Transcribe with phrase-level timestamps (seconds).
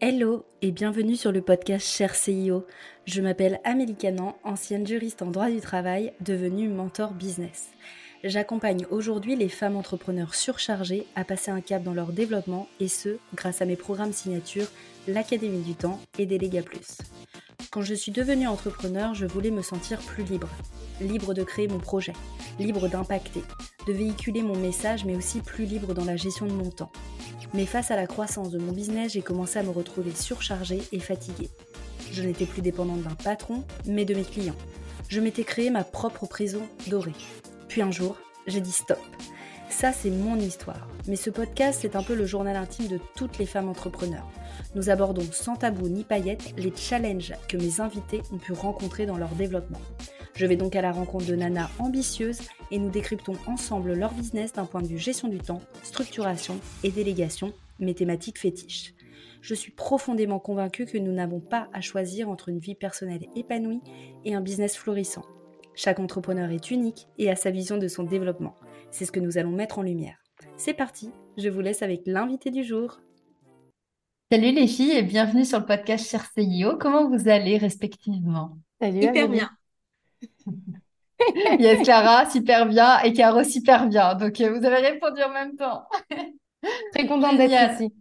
[0.00, 2.64] Hello et bienvenue sur le podcast Cher CIO.
[3.04, 7.70] Je m'appelle Amélie Canan, ancienne juriste en droit du travail, devenue mentor business.
[8.22, 13.18] J'accompagne aujourd'hui les femmes entrepreneurs surchargées à passer un cap dans leur développement et ce,
[13.34, 14.68] grâce à mes programmes signature,
[15.08, 16.98] l'Académie du Temps et Déléga Plus.
[17.70, 20.48] Quand je suis devenue entrepreneur, je voulais me sentir plus libre.
[21.00, 22.14] Libre de créer mon projet,
[22.58, 23.42] libre d'impacter,
[23.86, 26.90] de véhiculer mon message, mais aussi plus libre dans la gestion de mon temps.
[27.52, 30.98] Mais face à la croissance de mon business, j'ai commencé à me retrouver surchargée et
[30.98, 31.50] fatiguée.
[32.10, 34.56] Je n'étais plus dépendante d'un patron, mais de mes clients.
[35.08, 37.12] Je m'étais créé ma propre prison dorée.
[37.68, 38.16] Puis un jour,
[38.46, 38.98] j'ai dit stop.
[39.70, 40.88] Ça, c'est mon histoire.
[41.06, 44.28] Mais ce podcast, c'est un peu le journal intime de toutes les femmes entrepreneurs.
[44.74, 49.18] Nous abordons sans tabou ni paillettes les challenges que mes invités ont pu rencontrer dans
[49.18, 49.80] leur développement.
[50.34, 54.52] Je vais donc à la rencontre de Nana ambitieuses et nous décryptons ensemble leur business
[54.52, 58.94] d'un point de vue gestion du temps, structuration et délégation, mes thématiques fétiches.
[59.40, 63.82] Je suis profondément convaincue que nous n'avons pas à choisir entre une vie personnelle épanouie
[64.24, 65.24] et un business florissant.
[65.74, 68.56] Chaque entrepreneur est unique et a sa vision de son développement.
[68.90, 70.16] C'est ce que nous allons mettre en lumière.
[70.56, 73.00] C'est parti, je vous laisse avec l'invité du jour.
[74.32, 76.76] Salut les filles et bienvenue sur le podcast Cher CIO.
[76.78, 78.58] Comment vous allez respectivement?
[78.80, 79.50] Salut, Hyper bien.
[81.58, 84.14] yes, Clara, super bien, et Caro, super bien.
[84.14, 85.84] Donc, euh, vous avez répondu en même temps.
[86.94, 87.94] Très contente d'être ici.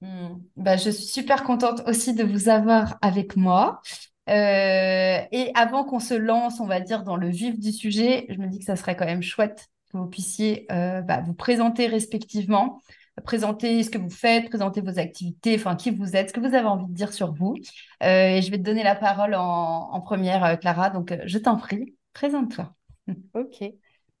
[0.00, 0.40] Hmm.
[0.56, 3.80] Bah, je suis super contente aussi de vous avoir avec moi.
[4.28, 8.38] Euh, et avant qu'on se lance, on va dire, dans le vif du sujet, je
[8.38, 12.80] me dis que ça serait quand même chouette vous puissiez euh, bah, vous présenter respectivement,
[13.24, 16.54] présenter ce que vous faites, présenter vos activités, enfin qui vous êtes, ce que vous
[16.54, 17.54] avez envie de dire sur vous.
[18.00, 20.90] et je vais te donner la parole en, première, Clara.
[20.90, 21.94] Donc, je t'en prie.
[22.12, 22.74] Présente-toi.
[23.34, 23.62] Ok,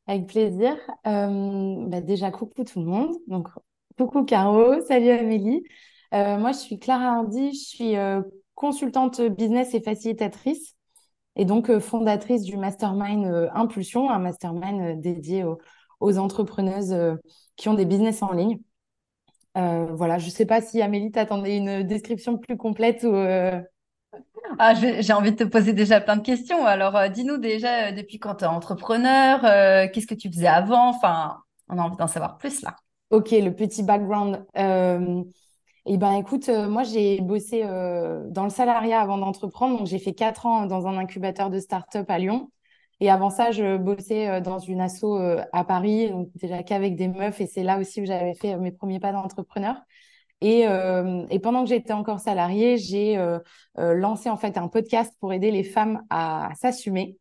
[0.06, 0.76] avec plaisir.
[1.06, 3.14] Euh, bah, déjà, coucou tout le monde.
[3.26, 3.48] Donc,
[3.96, 5.64] coucou Caro, salut Amélie.
[6.12, 8.22] Euh, moi, je suis Clara Hardy, je suis euh,
[8.54, 10.73] consultante business et facilitatrice
[11.36, 15.44] et donc fondatrice du mastermind Impulsion, un mastermind dédié
[16.00, 16.94] aux, entrepreneuses
[17.56, 18.58] qui ont des business en ligne.
[19.54, 23.14] voilà, je ne sais pas si Amélie t'attendais une description plus complète ou
[24.58, 26.64] ah, j'ai envie de te poser déjà plein de questions.
[26.66, 30.46] Alors, euh, dis-nous déjà, euh, depuis quand tu es entrepreneur, euh, qu'est-ce que tu faisais
[30.46, 30.88] avant?
[30.88, 32.76] Enfin, on a envie d'en savoir plus là.
[33.10, 34.44] Ok, le petit background.
[35.86, 39.78] Eh ben, écoute, moi, j'ai bossé dans le salariat avant d'entreprendre.
[39.78, 42.50] Donc, j'ai fait quatre ans dans un incubateur de start-up à Lyon.
[43.00, 45.04] Et avant ça, je bossais dans une asso
[45.52, 47.40] à Paris, donc déjà qu'avec des meufs.
[47.40, 49.76] Et c'est là aussi où j'avais fait mes premiers pas d'entrepreneur.
[50.44, 53.38] Euh, et, pendant que j'étais encore salariée, j'ai euh,
[53.78, 57.18] euh, lancé en fait un podcast pour aider les femmes à, s'assumer.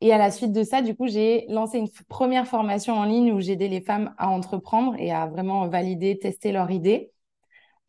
[0.00, 3.32] Et à la suite de ça, du coup, j'ai lancé une première formation en ligne
[3.32, 7.12] où j'aidais les femmes à entreprendre et à vraiment valider, tester leurs idées.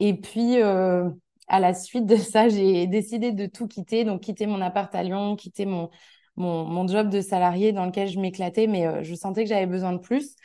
[0.02, 4.62] Et puis, à la suite de ça, j'ai décidé de tout quitter, donc quitter mon
[4.62, 5.90] appart à Lyon, quitter mon,
[6.36, 9.94] mon, mon job de salarié dans lequel je m'éclatais, mais je sentais que j'avais besoin
[9.94, 10.36] de plus.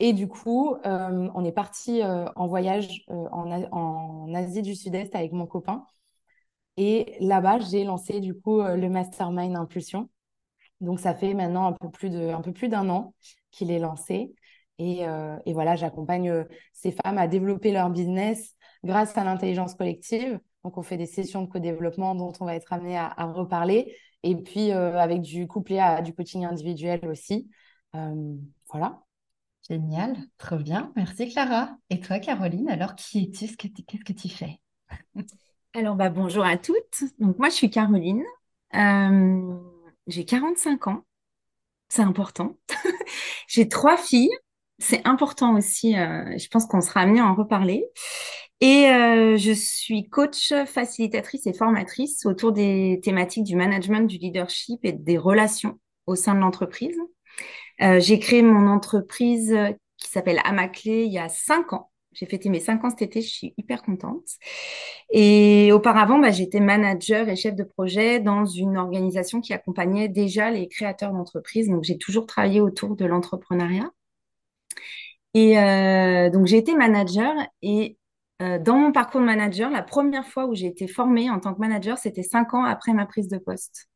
[0.00, 4.74] Et du coup, euh, on est parti euh, en voyage euh, en, en, Asie du
[4.76, 5.84] Sud-Est avec mon copain.
[6.76, 10.08] Et là-bas, j'ai lancé du coup le Mastermind Impulsion.
[10.80, 13.14] Donc, ça fait maintenant un peu plus de, un peu plus d'un an
[13.50, 14.32] qu'il est lancé.
[14.78, 15.00] Et,
[15.46, 20.40] et voilà, j'accompagne ces femmes à développer leur business grâce à l'intelligence collective.
[20.64, 23.94] Donc, on fait des sessions de co-développement dont on va être amené à, à reparler.
[24.22, 27.48] Et puis, avec du couplé à du coaching individuel aussi.
[27.92, 29.00] voilà.
[29.68, 30.92] Génial, trop bien.
[30.96, 31.76] Merci Clara.
[31.90, 33.54] Et toi, Caroline, alors qui es-tu?
[33.56, 34.60] Qu'est-ce que tu fais?
[35.74, 37.04] Alors, bah, bonjour à toutes.
[37.18, 38.24] Donc, moi, je suis Caroline.
[38.74, 39.54] Euh,
[40.06, 41.04] j'ai 45 ans.
[41.88, 42.56] C'est important.
[43.48, 44.30] j'ai trois filles.
[44.78, 45.96] C'est important aussi.
[45.96, 47.84] Euh, je pense qu'on sera amené à en reparler.
[48.60, 54.80] Et euh, je suis coach, facilitatrice et formatrice autour des thématiques du management, du leadership
[54.84, 56.98] et des relations au sein de l'entreprise.
[57.82, 61.90] Euh, j'ai créé mon entreprise euh, qui s'appelle Amaclé il y a cinq ans.
[62.12, 64.26] J'ai fêté mes cinq ans cet été, je suis hyper contente.
[65.12, 70.50] Et auparavant, bah, j'étais manager et chef de projet dans une organisation qui accompagnait déjà
[70.50, 71.68] les créateurs d'entreprises.
[71.68, 73.90] Donc, j'ai toujours travaillé autour de l'entrepreneuriat.
[75.34, 77.32] Et euh, donc, j'ai été manager
[77.62, 77.98] et
[78.40, 81.60] dans mon parcours de manager, la première fois où j'ai été formée en tant que
[81.60, 83.88] manager, c'était cinq ans après ma prise de poste.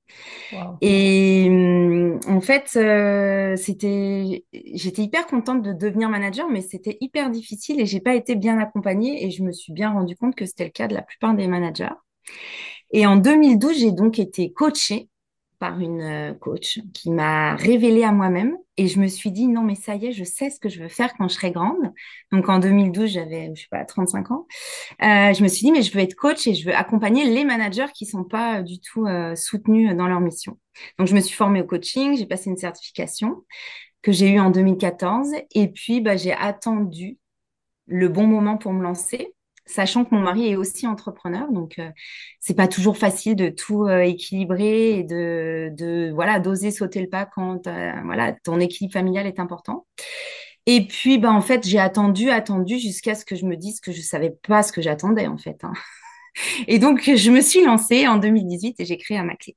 [0.80, 7.30] Et hum, en fait, euh, c'était, j'étais hyper contente de devenir manager, mais c'était hyper
[7.30, 10.44] difficile et j'ai pas été bien accompagnée et je me suis bien rendu compte que
[10.44, 11.94] c'était le cas de la plupart des managers.
[12.92, 15.08] Et en 2012, j'ai donc été coachée
[15.62, 19.62] par une euh, coach qui m'a révélé à moi-même et je me suis dit non
[19.62, 21.92] mais ça y est, je sais ce que je veux faire quand je serai grande.
[22.32, 24.48] Donc en 2012, j'avais je sais pas 35 ans.
[25.02, 27.44] Euh, je me suis dit mais je veux être coach et je veux accompagner les
[27.44, 30.58] managers qui sont pas du tout euh, soutenus dans leur mission.
[30.98, 33.44] Donc je me suis formée au coaching, j'ai passé une certification
[34.02, 37.18] que j'ai eue en 2014 et puis bah, j'ai attendu
[37.86, 39.32] le bon moment pour me lancer
[39.72, 41.90] sachant que mon mari est aussi entrepreneur, donc euh,
[42.40, 47.26] c'est pas toujours facile de tout euh, équilibrer et de, voilà d'oser sauter le pas
[47.26, 49.86] quand euh, voilà ton équilibre familial est important.
[50.66, 53.92] Et puis bah en fait j'ai attendu, attendu jusqu'à ce que je me dise que
[53.92, 55.64] je savais pas ce que j'attendais en fait.
[55.64, 55.72] Hein.
[56.67, 59.56] Et donc, je me suis lancée en 2018 et j'ai créé à ma clé.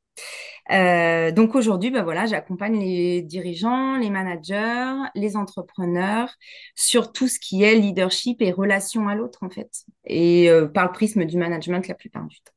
[0.72, 6.34] Euh, donc aujourd'hui, voilà, j'accompagne les dirigeants, les managers, les entrepreneurs
[6.76, 10.86] sur tout ce qui est leadership et relation à l'autre en fait, et euh, par
[10.86, 12.54] le prisme du management la plupart du temps.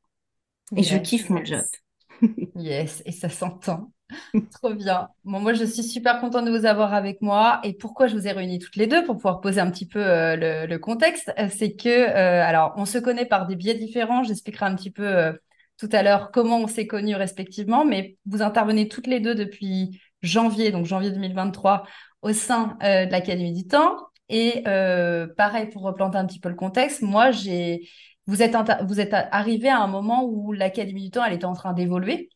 [0.75, 1.63] Et je kiffe mon job.
[2.55, 3.91] yes, et ça s'entend.
[4.51, 5.09] Trop bien.
[5.23, 7.59] Moi, je suis super contente de vous avoir avec moi.
[7.63, 9.99] Et pourquoi je vous ai réunis toutes les deux pour pouvoir poser un petit peu
[9.99, 14.23] euh, le, contexte, euh, c'est que, euh, alors, on se connaît par des biais différents.
[14.23, 15.37] J'expliquerai un petit peu
[15.77, 20.01] tout à l'heure comment on s'est connus respectivement, mais vous intervenez toutes les deux depuis
[20.21, 21.85] janvier, donc janvier 2023,
[22.21, 23.95] au sein de l'Académie du Temps.
[24.27, 24.63] Et
[25.37, 27.87] pareil, pour replanter un petit peu le contexte, moi, j'ai,
[28.27, 28.55] vous êtes,
[28.97, 32.29] êtes arrivé à un moment où l'Académie du Temps, elle était en train d'évoluer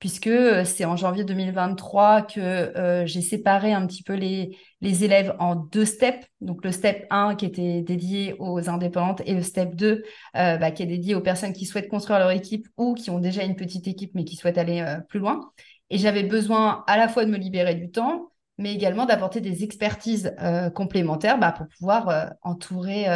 [0.00, 5.36] puisque euh, c'est en janvier 2023 que euh, j'ai séparé un petit peu les, élèves
[5.38, 6.26] en deux steps.
[6.40, 10.02] Donc le step 1 qui était dédié aux indépendantes et le step 2
[10.36, 13.18] euh, bah, qui est dédié aux personnes qui souhaitent construire leur équipe ou qui ont
[13.20, 15.52] déjà une petite équipe mais qui souhaitent aller plus loin.
[15.90, 19.64] Et j'avais besoin à la fois de me libérer du temps, mais également d'apporter des
[19.64, 20.34] expertises
[20.74, 23.06] complémentaires bah, pour pouvoir entourer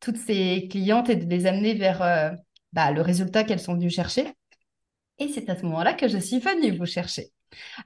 [0.00, 2.34] toutes ces clientes et de les amener vers
[2.72, 4.32] bah, le résultat qu'elles sont venues chercher.
[5.18, 7.30] Et c'est à ce moment-là que je suis venue vous chercher.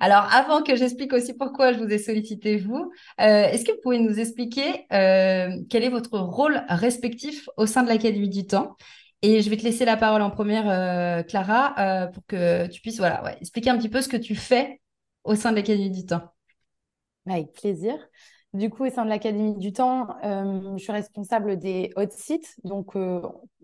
[0.00, 2.90] Alors, avant que j'explique aussi pourquoi je vous ai sollicité, vous,
[3.20, 7.82] euh, est-ce que vous pouvez nous expliquer euh, quel est votre rôle respectif au sein
[7.82, 8.76] de l'Académie du Temps?
[9.20, 12.98] Et je vais te laisser la parole en première, euh, Clara, pour que tu puisses
[12.98, 14.80] voilà, expliquer un petit peu ce que tu fais
[15.24, 16.22] au sein de l'Académie du Temps.
[17.26, 17.94] Avec plaisir.
[18.54, 22.56] Du coup, au sein de l'Académie du Temps, euh, je suis responsable des hot sites,
[22.64, 23.20] donc, euh,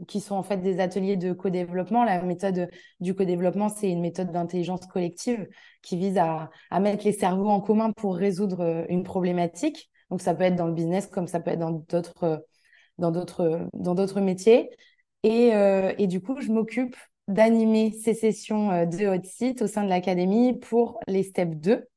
[0.07, 2.05] qui sont en fait des ateliers de co-développement.
[2.05, 2.69] La méthode
[3.01, 5.49] du co-développement, c'est une méthode d'intelligence collective
[5.81, 6.51] qui vise à,
[6.81, 9.91] mettre les cerveaux en commun pour résoudre euh, une problématique.
[10.11, 12.45] Donc, ça peut être dans le business comme ça peut être dans d'autres,
[14.21, 14.69] métiers.
[15.23, 15.53] Et,
[15.99, 16.95] et du coup, je m'occupe
[17.27, 21.89] d'animer ces sessions de hot site au sein de l'Académie pour les steps 2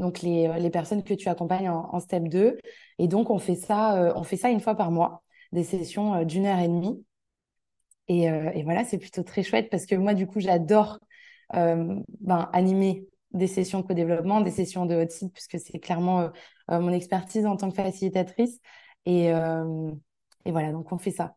[0.00, 2.58] donc les, les, personnes que tu accompagnes en, step 2.
[2.98, 6.14] Et donc, on fait, ça, euh, on fait ça une fois par mois, des sessions
[6.14, 7.04] euh, d'une heure et demie.
[8.08, 10.98] Et, euh, voilà, c'est plutôt très chouette parce que moi, du coup, j'adore
[11.52, 16.30] ben, animer des sessions co-développement, des sessions de hot site, puisque c'est clairement
[16.68, 18.60] mon expertise en tant que facilitatrice.
[19.06, 19.32] Et
[20.46, 21.36] voilà, donc on fait ça.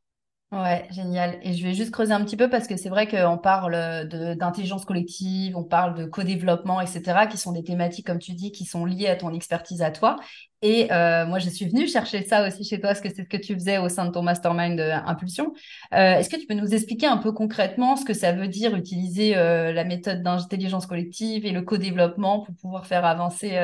[0.53, 1.39] Ouais, génial.
[1.41, 4.07] Et je vais juste creuser un petit peu parce que c'est vrai qu'on parle
[4.37, 8.63] d'intelligence collective, on parle de co-développement, etc., qui sont des thématiques, comme tu dis, qui
[8.63, 10.17] sont liées à ton expertise à toi.
[10.61, 13.27] Et euh, moi, je suis venue chercher ça aussi chez toi, parce que c'est ce
[13.29, 15.53] que tu faisais au sein de ton mastermind euh, Impulsion.
[15.95, 18.75] Euh, est-ce que tu peux nous expliquer un peu concrètement ce que ça veut dire
[18.75, 23.57] utiliser la méthode d'intelligence collective et le co-développement pour pouvoir faire avancer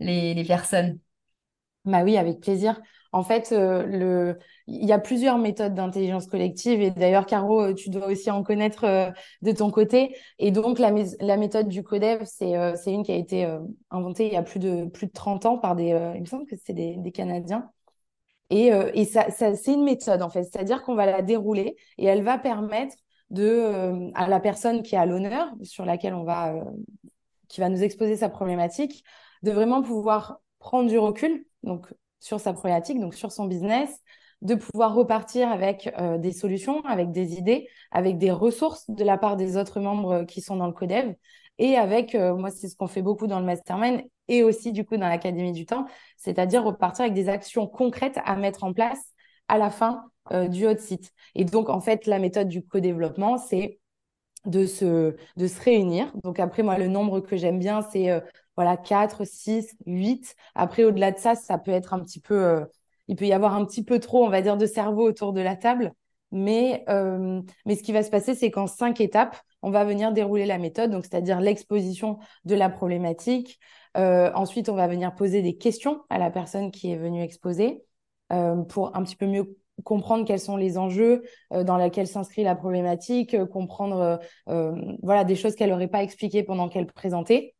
[0.00, 0.98] les, les personnes?
[1.84, 2.80] Bah oui, avec plaisir.
[3.12, 4.34] En fait, euh,
[4.66, 8.42] il y a plusieurs méthodes d'intelligence collective et d'ailleurs, Caro, euh, tu dois aussi en
[8.42, 9.10] connaître euh,
[9.42, 10.16] de ton côté.
[10.38, 10.90] Et donc, la,
[11.36, 12.54] méthode du CODEV, c'est
[12.86, 13.46] une qui a été
[13.90, 16.46] inventée il y a plus de, plus de 30 ans par des, il me semble
[16.46, 17.70] que c'est des, Canadiens.
[18.50, 18.70] Et,
[19.04, 22.96] c'est une méthode, en fait, c'est-à-dire qu'on va la dérouler et elle va permettre
[24.14, 26.54] à la personne qui est à l'honneur, sur laquelle on va,
[27.48, 29.04] qui va nous exposer sa problématique,
[29.42, 33.90] de vraiment pouvoir prendre du recul, donc sur sa problématique, donc sur son business,
[34.40, 39.18] de pouvoir repartir avec euh, des solutions, avec des idées, avec des ressources de la
[39.18, 41.14] part des autres membres qui sont dans le codev
[41.58, 44.84] et avec, euh, moi c'est ce qu'on fait beaucoup dans le mastermind et aussi du
[44.84, 45.86] coup dans l'Académie du temps,
[46.16, 49.00] c'est-à-dire repartir avec des actions concrètes à mettre en place
[49.48, 51.12] à la fin euh, du hot site.
[51.34, 53.80] Et donc en fait la méthode du co-développement, c'est
[54.46, 56.12] de se, de se réunir.
[56.24, 58.10] Donc après, moi, le nombre que j'aime bien, c'est
[58.56, 60.34] voilà, 4, 6, 8.
[60.54, 62.64] Après, au-delà de ça, ça peut être un petit peu, euh,
[63.08, 65.40] il peut y avoir un petit peu trop, on va dire, de cerveau autour de
[65.40, 65.92] la table.
[66.32, 70.12] Mais, euh, mais ce qui va se passer, c'est qu'en cinq étapes, on va venir
[70.12, 73.58] dérouler la méthode, donc c'est-à-dire l'exposition de la problématique.
[73.96, 77.84] Euh, ensuite, on va venir poser des questions à la personne qui est venue exposer
[78.70, 83.36] pour un petit peu mieux comprendre quels sont les enjeux dans lesquels s'inscrit la problématique,
[83.50, 87.54] comprendre voilà, des choses qu'elle n'aurait pas expliquées pendant qu'elle présentait.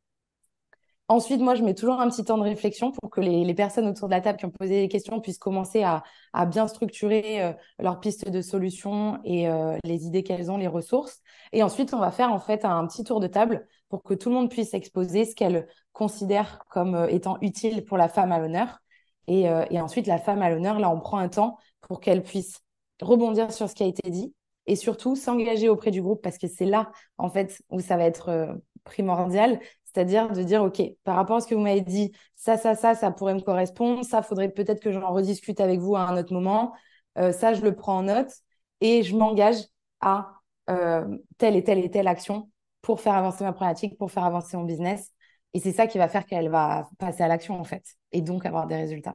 [1.12, 4.09] Ensuite, moi, je mets toujours un petit temps de réflexion pour que les, personnes autour
[4.09, 6.02] de la table qui ont posé des questions puissent commencer à,
[6.47, 11.21] bien structurer euh, leurs pistes de solutions et euh, les idées qu'elles ont, les ressources.
[11.52, 14.31] Et ensuite, on va faire en fait un petit tour de table pour que tout
[14.31, 18.38] le monde puisse exposer ce qu'elle considère comme euh, étant utile pour la femme à
[18.38, 18.78] l'honneur.
[19.26, 22.61] Et, et ensuite, la femme à l'honneur, là, on prend un temps pour qu'elle puisse
[23.02, 24.35] rebondir sur ce qui a été dit
[24.66, 28.04] et surtout s'engager auprès du groupe parce que c'est là, en fait, où ça va
[28.04, 29.61] être primordial,
[29.93, 32.95] c'est-à-dire de dire, OK, par rapport à ce que vous m'avez dit, ça, ça, ça,
[32.95, 34.05] ça pourrait me correspondre.
[34.05, 36.73] Ça, faudrait peut-être que j'en rediscute avec vous à un autre moment.
[37.19, 38.33] Euh, ça, je le prends en note
[38.81, 39.57] et je m'engage
[40.01, 40.33] à
[40.71, 44.57] euh, telle et telle et telle action pour faire avancer ma problématique, pour faire avancer
[44.57, 45.13] mon business.
[45.55, 48.47] Et c'est ça qui va faire qu'elle va passer à l'action, en fait, et donc
[48.47, 49.15] avoir des résultats.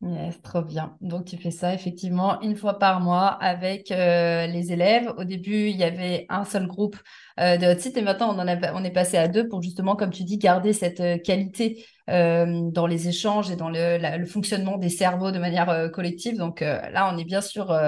[0.00, 0.96] Yes, trop bien.
[1.00, 5.12] Donc, tu fais ça effectivement une fois par mois avec euh, les élèves.
[5.18, 6.96] Au début, il y avait un seul groupe
[7.40, 9.60] euh, de hot site et maintenant, on, en a, on est passé à deux pour
[9.60, 14.24] justement, comme tu dis, garder cette euh, qualité dans les échanges et dans le, le,
[14.24, 16.38] fonctionnement des cerveaux de manière collective.
[16.38, 17.78] Donc là, on est bien sur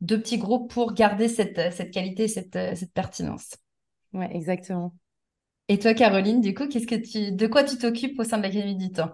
[0.00, 3.54] deux petits groupes pour garder cette, cette qualité, cette, cette pertinence.
[4.12, 4.92] Oui, exactement.
[5.68, 8.42] Et toi, Caroline, du coup, qu'est-ce que tu, de quoi tu t'occupes au sein de
[8.42, 9.12] l'Académie du Temps?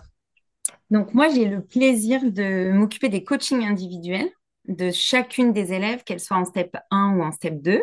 [0.90, 4.30] Donc moi, j'ai le plaisir de m'occuper des coachings individuels
[4.68, 7.82] de chacune des élèves, qu'elles soient en step 1 ou en step 2.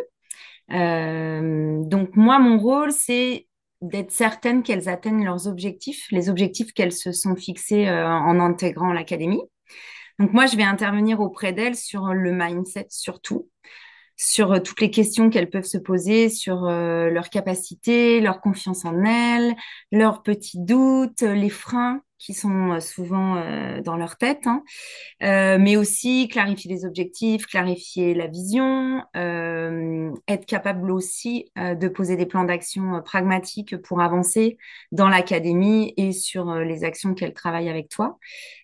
[0.72, 3.48] Euh, donc moi, mon rôle, c'est
[3.82, 8.94] d'être certaine qu'elles atteignent leurs objectifs, les objectifs qu'elles se sont fixés euh, en intégrant
[8.94, 9.42] l'académie.
[10.20, 13.50] Donc moi, je vais intervenir auprès d'elles sur le mindset surtout,
[14.16, 19.04] sur euh, toutes les questions qu'elles peuvent se poser sur leur capacité, leur confiance en
[19.04, 19.56] elles,
[19.92, 24.64] leurs petits doutes, les freins qui sont euh, souvent euh, dans leur tête, hein.
[25.24, 32.26] euh, mais aussi clarifier les objectifs, clarifier la vision, être capable aussi de poser des
[32.26, 34.58] plans d'action pragmatiques pour avancer
[34.92, 38.18] dans l'académie et sur les actions qu'elle travaille avec toi,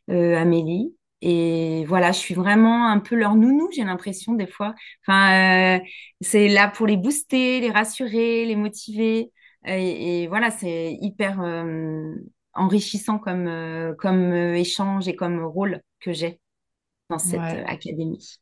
[0.07, 0.93] Amélie.
[1.21, 4.73] Et voilà, je suis vraiment un peu leur nounou, j'ai l'impression des fois.
[5.07, 5.79] Enfin,
[6.21, 9.31] c'est là pour les booster, les rassurer, les motiver.
[9.65, 11.41] Et, et voilà, c'est hyper
[12.53, 16.39] enrichissant comme, euh, comme euh, échange et comme rôle que j'ai
[17.09, 18.39] dans cette euh, académie.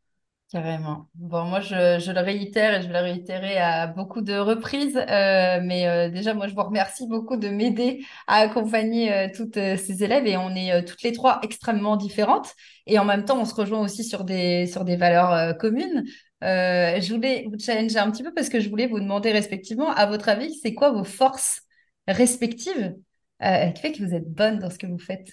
[0.51, 1.09] Carrément.
[1.15, 4.95] Bon, moi, je, le réitère et je vais le réitérer à beaucoup de reprises.
[4.95, 10.25] mais déjà, moi, je vous remercie beaucoup de m'aider à accompagner toutes ces élèves.
[10.25, 12.53] Et on est toutes les trois extrêmement différentes.
[12.85, 16.05] Et en même temps, on se rejoint aussi sur des, sur des valeurs communes.
[16.41, 20.05] je voulais vous challenger un petit peu parce que je voulais vous demander respectivement, à
[20.05, 21.61] votre avis, c'est quoi vos forces
[22.07, 22.95] respectives
[23.43, 25.29] euh, qui fait que vous êtes bonne dans ce que vous faites?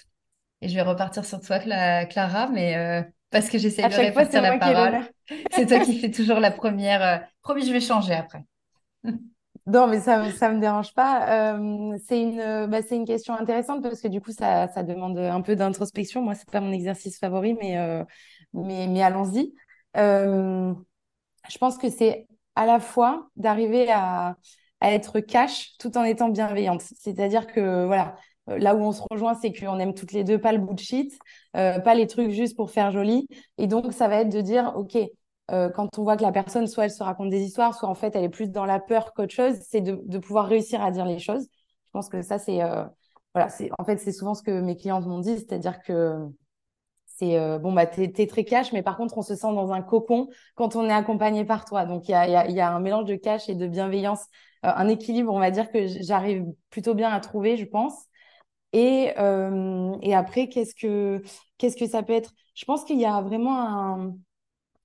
[0.61, 3.03] Et je vais repartir sur toi, Clara, mais euh,
[3.35, 5.01] parce que j'essaie de répartir la parole.
[5.51, 7.03] C'est toi qui fais toujours la première.
[7.03, 8.45] Euh, promis, je vais changer après.
[9.67, 11.57] Non, mais ça ne me dérange pas.
[12.07, 15.57] c'est une, bah, une question intéressante parce que du coup, ça, ça demande un peu
[15.57, 16.21] d'introspection.
[16.21, 18.05] Moi, c'est pas mon exercice favori, mais,
[18.53, 19.55] mais, mais allons-y.
[19.95, 20.75] je
[21.59, 22.27] pense que c'est
[22.57, 24.37] à la fois d'arriver à,
[24.81, 26.83] à être cash tout en étant bienveillante.
[26.83, 30.41] C'est-à-dire que voilà, euh, là où on se rejoint, c'est qu'on aime toutes les deux
[30.41, 31.19] pas le bullshit,
[31.57, 33.27] euh, pas les trucs juste pour faire joli.
[33.59, 34.97] Et donc, ça va être de dire, OK,
[35.51, 37.95] euh, quand on voit que la personne, soit elle se raconte des histoires, soit en
[37.95, 40.91] fait, elle est plus dans la peur qu'autre chose, c'est de, de, pouvoir réussir à
[40.91, 41.45] dire les choses.
[41.87, 42.61] Je pense que ça, c'est...
[43.35, 46.27] voilà, c'est en fait, c'est souvent ce que mes clientes m'ont dit, c'est-à-dire que
[47.07, 49.83] c'est bon bah t'es es très cash mais par contre on se sent dans un
[49.83, 52.75] cocon quand on est accompagné par toi donc il y a, y, a, y a,
[52.75, 54.27] un mélange de cash et de bienveillance
[54.65, 58.07] euh, un équilibre, on va dire, que j'arrive plutôt bien à trouver, je pense.
[58.75, 61.23] Et, euh, et après, qu'est-ce que,
[61.59, 62.33] qu'est-ce que ça peut être?
[62.57, 64.13] Je pense qu'il y a vraiment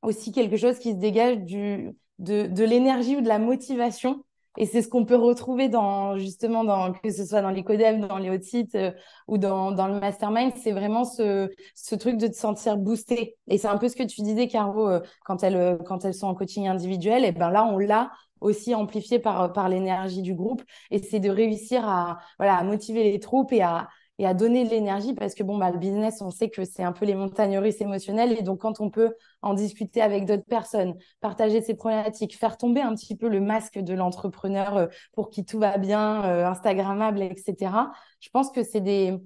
[0.04, 4.24] aussi quelque chose qui se dégage du, de, de l'énergie ou de la motivation.
[4.58, 8.00] Et c'est ce qu'on peut retrouver dans, justement, dans, que ce soit dans les codev,
[8.08, 8.92] dans les hot sites euh,
[9.28, 13.38] ou dans, dans le mastermind, c'est vraiment ce, ce truc de te sentir boosté.
[13.48, 14.88] Et c'est un peu ce que tu disais, Caro,
[15.26, 17.26] quand, elles, quand elles sont en coaching individuel.
[17.26, 20.64] Et ben là, on l'a aussi amplifié par, par l'énergie du groupe.
[20.92, 24.66] Et c'est de réussir à, voilà, à motiver les troupes et à, et à donner
[24.66, 27.16] de l'énergie parce que bon, bah, le business, on sait que c'est un peu les
[27.16, 28.38] montagnes russes émotionnelles.
[28.38, 32.82] Et donc, quand on peut en discuter avec d'autres personnes, partager ses problématiques, faire tomber
[32.82, 37.22] un petit peu le masque de l'entrepreneur euh, pour qui tout va bien, euh, Instagrammable,
[37.22, 37.72] etc.,
[38.20, 39.18] je pense que c'est des,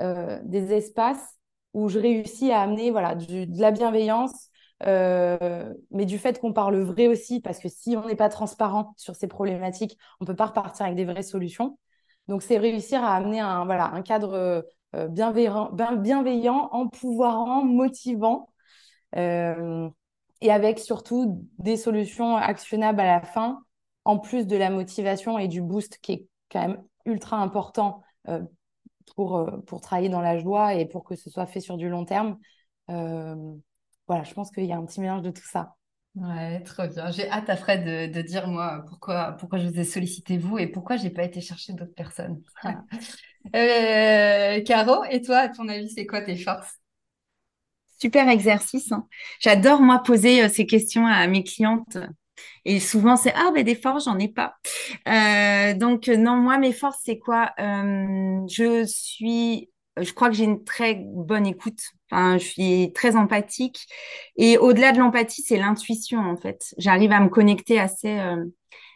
[0.00, 1.38] euh, des espaces
[1.72, 4.50] où je réussis à amener voilà, de la bienveillance,
[4.86, 8.94] euh, mais du fait qu'on parle vrai aussi, parce que si on n'est pas transparent
[8.96, 11.78] sur ces problématiques, on ne peut pas repartir avec des vraies solutions.
[12.28, 14.64] Donc, c'est réussir à amener un, voilà, un cadre
[14.94, 18.48] euh, bienveillant, bienveillant, empouvoirant, motivant,
[19.16, 23.62] et avec surtout des solutions actionnables à la fin,
[24.04, 28.02] en plus de la motivation et du boost qui est quand même ultra important
[29.14, 32.04] pour, pour travailler dans la joie et pour que ce soit fait sur du long
[32.04, 32.38] terme.
[34.06, 35.76] Voilà, je pense qu'il y a un petit mélange de tout ça.
[36.14, 37.10] Ouais, trop bien.
[37.10, 40.68] J'ai hâte après de, de, dire moi pourquoi, pourquoi je vous ai sollicité vous et
[40.68, 42.40] pourquoi j'ai pas été chercher d'autres personnes.
[43.56, 46.78] euh, Caro, et toi, à ton avis, c'est quoi tes forces?
[48.00, 48.92] Super exercice.
[48.92, 49.06] Hein.
[49.40, 51.98] J'adore moi poser euh, ces questions à mes clientes.
[52.64, 54.56] Et souvent, c'est ah ben des forces, j'en ai pas.
[55.08, 57.52] Euh, donc non, moi mes forces, c'est quoi?
[57.60, 59.70] Euh, Je suis
[60.00, 61.80] je crois que j'ai une très bonne écoute.
[62.14, 63.86] Je suis très empathique.
[64.36, 66.74] Et au-delà de l'empathie, c'est l'intuition, en fait.
[66.78, 68.44] J'arrive à me connecter assez, euh,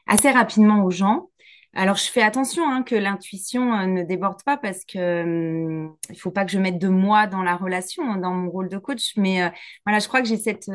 [0.06, 1.28] assez rapidement aux gens.
[1.74, 6.18] Alors, je fais attention hein, que l'intuition euh, ne déborde pas parce que euh, il
[6.18, 8.78] faut pas que je mette de moi dans la relation, hein, dans mon rôle de
[8.78, 9.12] coach.
[9.16, 9.48] Mais euh,
[9.86, 10.70] voilà, je crois que j'ai cette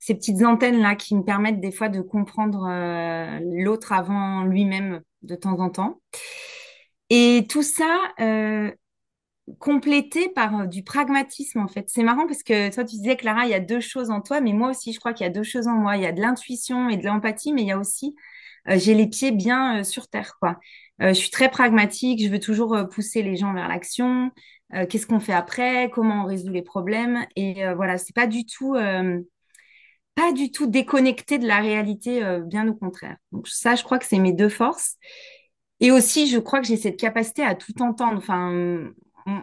[0.00, 2.68] ces petites antennes là qui me permettent des fois de comprendre
[3.42, 6.00] l'autre avant lui-même de temps en temps.
[7.10, 8.12] Et tout ça,
[9.58, 11.88] complété par euh, du pragmatisme en fait.
[11.88, 14.40] C'est marrant parce que toi tu disais Clara, il y a deux choses en toi,
[14.40, 15.96] mais moi aussi je crois qu'il y a deux choses en moi.
[15.96, 18.14] Il y a de l'intuition et de l'empathie, mais il y a aussi
[18.68, 20.58] euh, j'ai les pieds bien euh, sur terre quoi.
[21.00, 24.30] je suis très pragmatique, je veux toujours pousser les gens vers l'action.
[24.90, 25.90] Qu'est-ce qu'on fait après?
[25.90, 27.24] Comment on résout les problèmes?
[27.36, 28.74] Et voilà, c'est pas du tout
[30.14, 33.16] pas du tout déconnecté de la réalité, bien au contraire.
[33.32, 34.96] Donc ça, je crois que c'est mes deux forces.
[35.80, 38.18] Et aussi, je crois que j'ai cette capacité à tout entendre.
[38.18, 38.90] Enfin,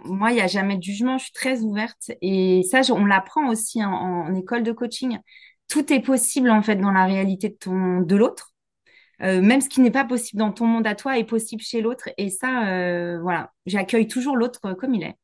[0.06, 2.12] moi, il n'y a jamais de jugement, je suis très ouverte.
[2.22, 5.20] Et ça, on l'apprend aussi en, école de coaching.
[5.68, 8.54] Tout est possible, en fait, dans la réalité de, ton, de l'autre.
[9.22, 11.82] Euh, même ce qui n'est pas possible dans ton monde à toi est possible chez
[11.82, 12.10] l'autre.
[12.18, 15.16] Et ça, euh, voilà, j'accueille toujours l'autre comme il est.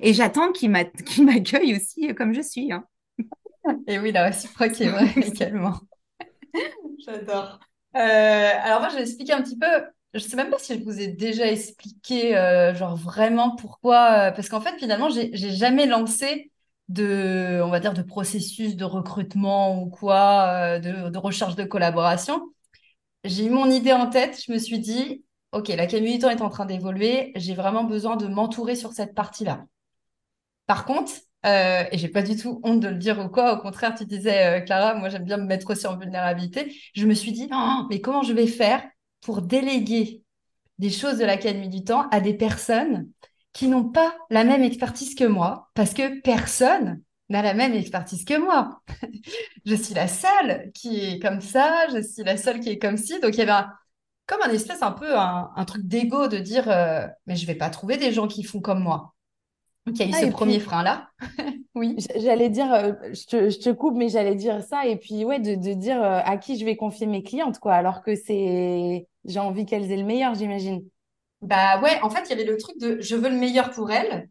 [0.00, 2.72] Et j'attends qu'il m'accueille aussi comme je suis.
[2.72, 2.84] Hein.
[3.86, 5.80] Et oui, la réciproque est vraie également.
[7.04, 7.60] J'adore.
[7.96, 9.66] Euh, alors moi, je vais expliquer un petit peu
[10.14, 14.32] je sais même pas si je vous ai déjà expliqué, euh, genre vraiment pourquoi, euh,
[14.32, 16.52] parce qu'en fait, finalement, j'ai jamais lancé
[16.88, 22.52] de, on va dire, de processus de recrutement ou quoi, euh, de, recherche de collaboration.
[23.24, 26.50] J'ai eu mon idée en tête, je me suis dit, OK, la Camille est en
[26.50, 29.64] train d'évoluer, j'ai vraiment besoin de m'entourer sur cette partie-là.
[30.66, 31.12] Par contre,
[31.46, 34.04] euh, et j'ai pas du tout honte de le dire ou quoi, au contraire, tu
[34.06, 36.74] disais, Clara, moi j'aime bien me mettre aussi en vulnérabilité.
[36.94, 37.48] Je me suis dit,
[37.90, 38.82] mais comment je vais faire
[39.22, 40.22] pour déléguer
[40.78, 43.08] des choses de l'Académie du temps à des personnes
[43.52, 48.24] qui n'ont pas la même expertise que moi, parce que personne n'a la même expertise
[48.24, 48.82] que moi.
[49.64, 52.96] je suis la seule qui est comme ça, je suis la seule qui est comme
[52.96, 53.20] ci.
[53.20, 53.66] Donc il y avait
[54.26, 57.70] comme un espèce un peu un, truc d'ego de dire euh, mais je vais pas
[57.70, 59.14] trouver des gens qui font comme moi.
[59.86, 61.08] Donc il y a eu ah, ce premier frein-là.
[61.74, 61.96] oui.
[62.16, 64.86] J'allais dire, euh, je, te, je, te, coupe, mais j'allais dire ça.
[64.86, 67.74] Et puis, ouais, de, de dire euh, à qui je vais confier mes clientes, quoi.
[67.74, 70.84] Alors que c'est j'ai envie qu'elles aient le meilleur, j'imagine.
[71.40, 73.90] Bah ouais, en fait, il y avait le truc de je veux le meilleur pour
[73.90, 74.28] elles.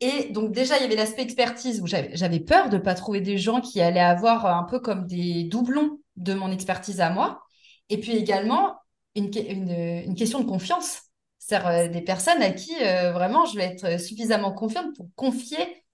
[0.00, 3.20] Et donc déjà, il y avait l'aspect expertise où j'avais peur de ne pas trouver
[3.20, 7.42] des gens qui allaient avoir un peu comme des doublons de mon expertise à moi.
[7.88, 8.76] Et puis également,
[9.14, 11.02] une, une, question de confiance.
[11.52, 15.84] Euh, des personnes à qui euh, vraiment je vais être suffisamment confiante pour confier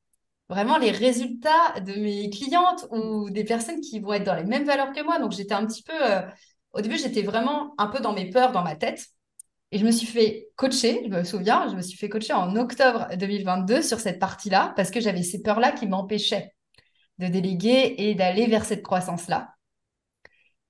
[0.48, 4.64] vraiment les résultats de mes clientes ou des personnes qui vont être dans les mêmes
[4.64, 5.18] valeurs que moi.
[5.18, 5.92] Donc j'étais un petit peu...
[5.94, 6.22] Euh,
[6.72, 9.06] au début, j'étais vraiment un peu dans mes peurs dans ma tête.
[9.70, 12.56] Et je me suis fait coacher, je me souviens, je me suis fait coacher en
[12.56, 16.54] octobre 2022 sur cette partie-là parce que j'avais ces peurs-là qui m'empêchaient
[17.18, 19.57] de déléguer et d'aller vers cette croissance-là.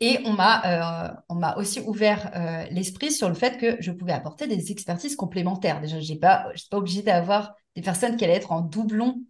[0.01, 3.91] Et on m'a, euh, on m'a aussi ouvert euh, l'esprit sur le fait que je
[3.91, 5.81] pouvais apporter des expertises complémentaires.
[5.81, 9.21] Déjà, je n'ai pas, pas obligée d'avoir des personnes qui allaient être en doublon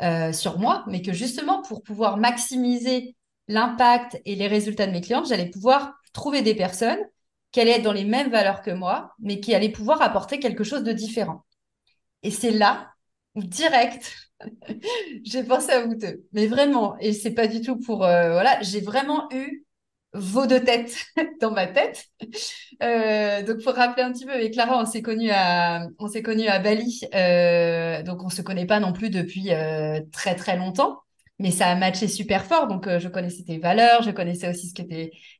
[0.00, 5.00] euh, sur moi, mais que justement, pour pouvoir maximiser l'impact et les résultats de mes
[5.00, 6.98] clients, j'allais pouvoir trouver des personnes
[7.52, 10.64] qui allaient être dans les mêmes valeurs que moi, mais qui allaient pouvoir apporter quelque
[10.64, 11.44] chose de différent.
[12.24, 12.90] Et c'est là
[13.36, 14.12] où direct,
[15.24, 16.26] j'ai pensé à vous deux.
[16.32, 19.64] Mais vraiment, et c'est pas du tout pour voilà, j'ai vraiment eu
[20.14, 20.96] vos deux têtes
[21.40, 22.04] dans ma tête.
[22.82, 26.22] Euh, donc pour rappeler un petit peu, avec Clara, on s'est connus à on s'est
[26.22, 29.50] connus à Bali, euh, donc on se connaît pas non plus depuis
[30.12, 31.02] très très longtemps
[31.38, 32.66] mais ça a matché super fort.
[32.66, 34.94] Donc, euh, je connaissais tes valeurs, je connaissais aussi ce que tu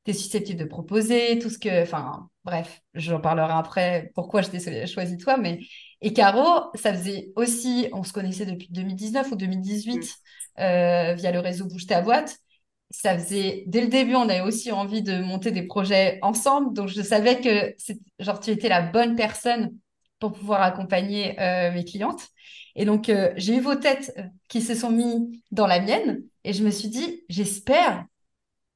[0.06, 1.82] es, susceptible de proposer, tout ce que.
[1.82, 5.36] Enfin, bref, j'en parlerai après pourquoi je t'ai choisi toi.
[5.36, 5.60] Mais...
[6.00, 7.88] Et Caro, ça faisait aussi.
[7.92, 10.62] On se connaissait depuis 2019 ou 2018 mm.
[10.62, 12.38] euh, via le réseau Bouge ta boîte.
[12.90, 13.64] Ça faisait.
[13.66, 16.74] Dès le début, on avait aussi envie de monter des projets ensemble.
[16.74, 17.74] Donc, je savais que
[18.18, 19.76] genre, tu étais la bonne personne
[20.18, 22.28] pour pouvoir accompagner euh, mes clientes.
[22.74, 26.22] Et donc, euh, j'ai eu vos têtes euh, qui se sont mis dans la mienne.
[26.44, 28.06] Et je me suis dit, j'espère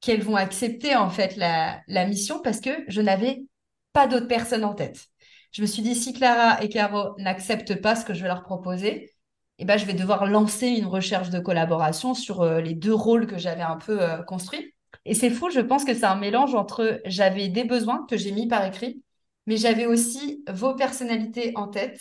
[0.01, 3.45] qu'elles vont accepter en fait la, la mission parce que je n'avais
[3.93, 5.07] pas d'autres personnes en tête.
[5.51, 8.43] Je me suis dit, si Clara et Caro n'acceptent pas ce que je vais leur
[8.43, 9.12] proposer,
[9.63, 13.27] eh ben, je vais devoir lancer une recherche de collaboration sur euh, les deux rôles
[13.27, 14.73] que j'avais un peu euh, construits.
[15.05, 18.33] Et c'est fou, je pense que c'est un mélange entre j'avais des besoins que j'ai
[18.33, 19.01] mis par écrit,
[19.45, 21.97] mais j'avais aussi vos personnalités en tête,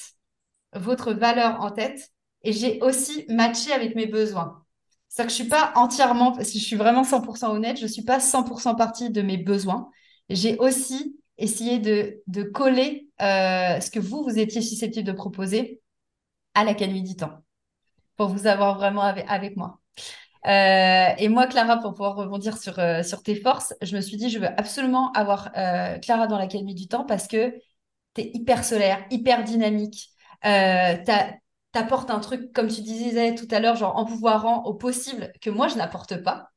[0.74, 2.10] votre valeur en tête,
[2.42, 4.64] et j'ai aussi matché avec mes besoins.
[5.08, 8.18] C'est-à-dire que je suis pas entièrement, si je suis vraiment 100% honnête, je suis pas
[8.18, 9.88] 100% partie de mes besoins.
[10.30, 15.80] J'ai aussi essayé de, de coller euh, ce que vous, vous étiez susceptible de proposer
[16.54, 17.41] à l'Académie du Temps
[18.22, 19.80] pour vous avoir vraiment avec, moi.
[20.46, 24.16] Euh, et moi, Clara, pour pouvoir rebondir sur, euh, sur tes forces, je me suis
[24.16, 25.50] dit, je veux absolument avoir
[26.02, 27.52] Clara dans l'Académie du Temps parce que
[28.14, 30.10] tu es hyper solaire, hyper dynamique.
[30.44, 30.96] Euh,
[31.72, 35.68] t'apportes un truc, comme tu disais tout à l'heure, genre empouvoirant au possible que moi,
[35.68, 36.48] je n'apporte pas,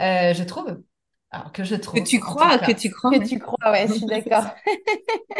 [0.00, 0.82] euh, je trouve.
[1.30, 2.00] Alors que je trouve.
[2.00, 3.10] Que tu crois, que tu crois.
[3.10, 4.44] Que tu crois, ouais, je suis d'accord.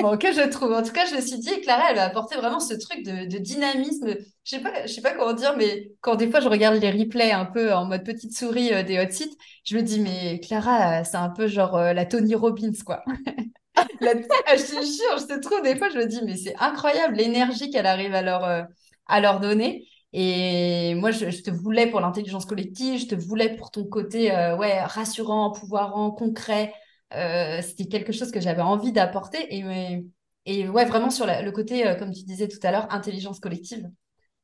[0.01, 0.73] bon, que je trouve.
[0.73, 3.27] En tout cas, je me suis dit, Clara, elle va apporter vraiment ce truc de,
[3.27, 4.17] de dynamisme.
[4.45, 6.91] Je sais pas, je sais pas comment dire, mais quand des fois je regarde les
[6.91, 10.41] replays un peu en mode petite souris euh, des hot sites, je me dis, mais
[10.41, 13.05] Clara, c'est un peu genre euh, la Tony Robbins, quoi.
[14.01, 14.13] la...
[14.47, 17.15] Ah, je te jure, je te trouve, des fois, je me dis, mais c'est incroyable
[17.17, 18.63] l'énergie qu'elle arrive à leur, euh,
[19.07, 19.87] à leur donner.
[20.19, 24.57] Et moi, je, te voulais pour l'intelligence collective, je te voulais pour ton côté euh,
[24.57, 26.73] ouais, rassurant, pouvoirant, concret.
[27.13, 29.47] Euh, c'était quelque chose que j'avais envie d'apporter.
[29.55, 30.07] Et,
[30.47, 33.91] et ouais, vraiment sur le côté, euh, comme tu disais tout à l'heure, intelligence collective.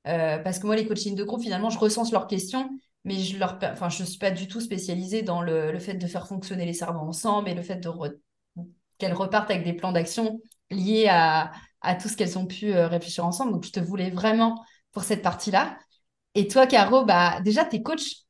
[0.05, 2.69] parce que moi, les coachings de groupe, finalement, je recense leurs questions,
[3.05, 6.07] mais je ne enfin, je suis pas du tout spécialisée dans le, le, fait de
[6.07, 7.89] faire fonctionner les cerveaux ensemble et le fait de
[8.99, 10.39] qu'elles repartent avec des plans d'action
[10.71, 13.53] liés à, à tout ce qu'elles ont pu euh, réfléchir ensemble.
[13.53, 15.79] Donc, je te voulais vraiment pour cette partie-là.
[16.35, 18.23] Et toi, Caro, bah, déjà, tu es coach.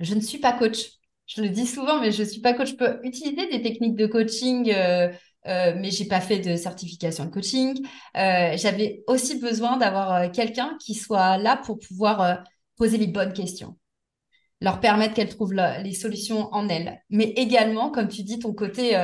[0.00, 0.90] Je ne suis pas coach.
[1.26, 2.70] Je le dis souvent, mais je ne suis pas coach.
[2.70, 5.08] Je peux utiliser des techniques de coaching, euh,
[5.46, 7.80] euh, mais je n'ai pas fait de certification de coaching.
[8.14, 12.44] J'avais aussi besoin d'avoir quelqu'un qui soit là pour pouvoir
[12.76, 13.76] poser les bonnes questions,
[14.60, 17.02] leur permettre qu'elles trouvent les solutions en elles.
[17.10, 18.96] Mais également, comme tu dis, ton côté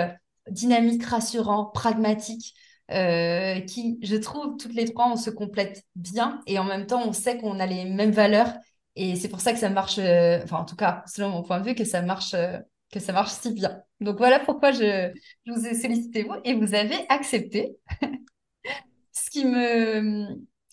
[0.48, 2.54] dynamique, rassurant, pragmatique,
[2.92, 7.06] euh, qui, je trouve, toutes les trois, on se complète bien et en même temps,
[7.06, 8.52] on sait qu'on a les mêmes valeurs
[8.96, 11.60] et c'est pour ça que ça marche, euh, enfin, en tout cas, selon mon point
[11.60, 12.58] de vue, que ça marche, euh,
[12.92, 13.82] que ça marche si bien.
[14.00, 15.10] Donc voilà pourquoi je,
[15.46, 17.76] je vous ai sollicité vous et vous avez accepté.
[19.12, 20.26] ce qui me,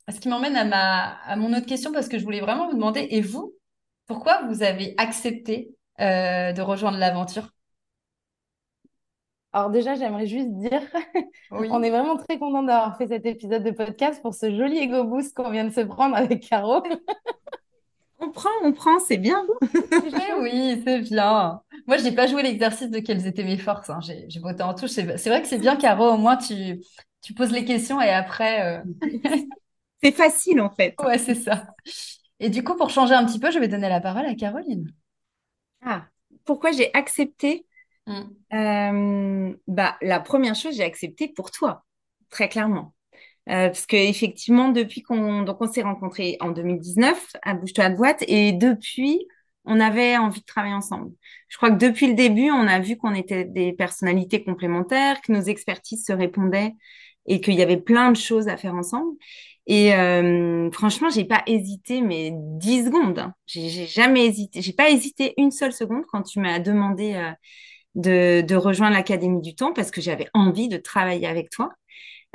[0.09, 2.75] ce qui m'emmène à ma, à mon autre question parce que je voulais vraiment vous
[2.75, 3.55] demander, et vous,
[4.07, 7.51] pourquoi vous avez accepté de rejoindre l'aventure?
[9.51, 10.81] Alors déjà, j'aimerais juste dire,
[11.51, 15.03] on est vraiment très content d'avoir fait cet épisode de podcast pour ce joli ego
[15.03, 16.83] boost qu'on vient de se prendre avec Caro.
[18.19, 19.43] on prend, on prend, c'est bien.
[20.39, 21.61] oui, c'est bien.
[21.87, 23.89] Moi, je n'ai pas joué l'exercice de quelles étaient mes forces.
[23.89, 23.99] Hein.
[24.01, 24.91] J'ai voté en touche.
[24.91, 26.79] C'est vrai que c'est bien, Caro, au moins tu,
[27.21, 28.77] tu poses les questions et après...
[28.77, 28.83] Euh,
[30.03, 30.93] c'est facile en fait.
[31.03, 31.65] Ouais, c'est ça.
[32.39, 34.93] Et du coup, pour changer un petit peu, je vais donner la parole à Caroline.
[35.83, 36.05] Ah,
[36.45, 37.65] pourquoi j'ai accepté
[38.09, 38.21] Mm.
[38.53, 41.85] Euh, bah, la première chose, j'ai accepté pour toi,
[42.29, 42.93] très clairement.
[43.49, 49.25] Euh, parce qu'effectivement, depuis qu'on s'est rencontrés en 2019 à Bouge-toi à boîte, et depuis,
[49.65, 51.11] on avait envie de travailler ensemble.
[51.47, 55.31] Je crois que depuis le début, on a vu qu'on était des personnalités complémentaires, que
[55.31, 56.75] nos expertises se répondaient
[57.27, 59.15] et qu'il y avait plein de choses à faire ensemble.
[59.67, 63.19] Et euh, franchement, j'ai pas hésité, mais 10 secondes.
[63.19, 63.33] Hein.
[63.45, 64.61] J'ai jamais hésité.
[64.63, 67.13] J'ai pas hésité une seule seconde quand tu m'as demandé
[67.95, 71.71] de, rejoindre l'Académie du Temps parce que j'avais envie de travailler avec toi.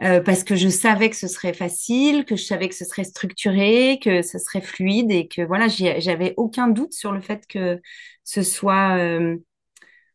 [0.03, 3.05] Euh, parce que je savais que ce serait facile, que je savais que ce serait
[3.05, 7.81] structuré, que ce serait fluide et que voilà, j'avais aucun doute sur le fait que
[8.25, 8.99] ce soit.
[8.99, 9.37] Euh,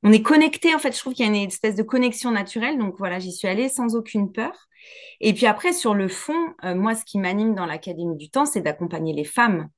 [0.03, 0.93] on est connecté en fait.
[0.93, 2.77] Je trouve qu'il y a une espèce de connexion naturelle.
[2.77, 4.67] Donc voilà, j'y suis allée sans aucune peur.
[5.21, 8.45] Et puis après, sur le fond, euh, moi, ce qui m'anime dans l'Académie du Temps,
[8.45, 9.69] c'est d'accompagner les femmes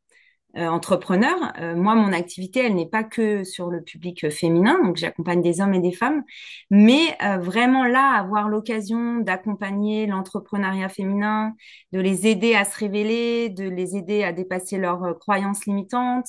[0.58, 1.34] euh, entrepreneur.
[1.62, 5.42] Euh, moi, mon activité, elle n'est pas que sur le public euh, féminin, donc j'accompagne
[5.42, 6.24] des hommes et des femmes,
[6.70, 11.54] mais vraiment là, avoir l'occasion d'accompagner l'entrepreneuriat féminin,
[11.94, 16.28] de les aider à se révéler, de les aider à dépasser leurs croyances limitantes,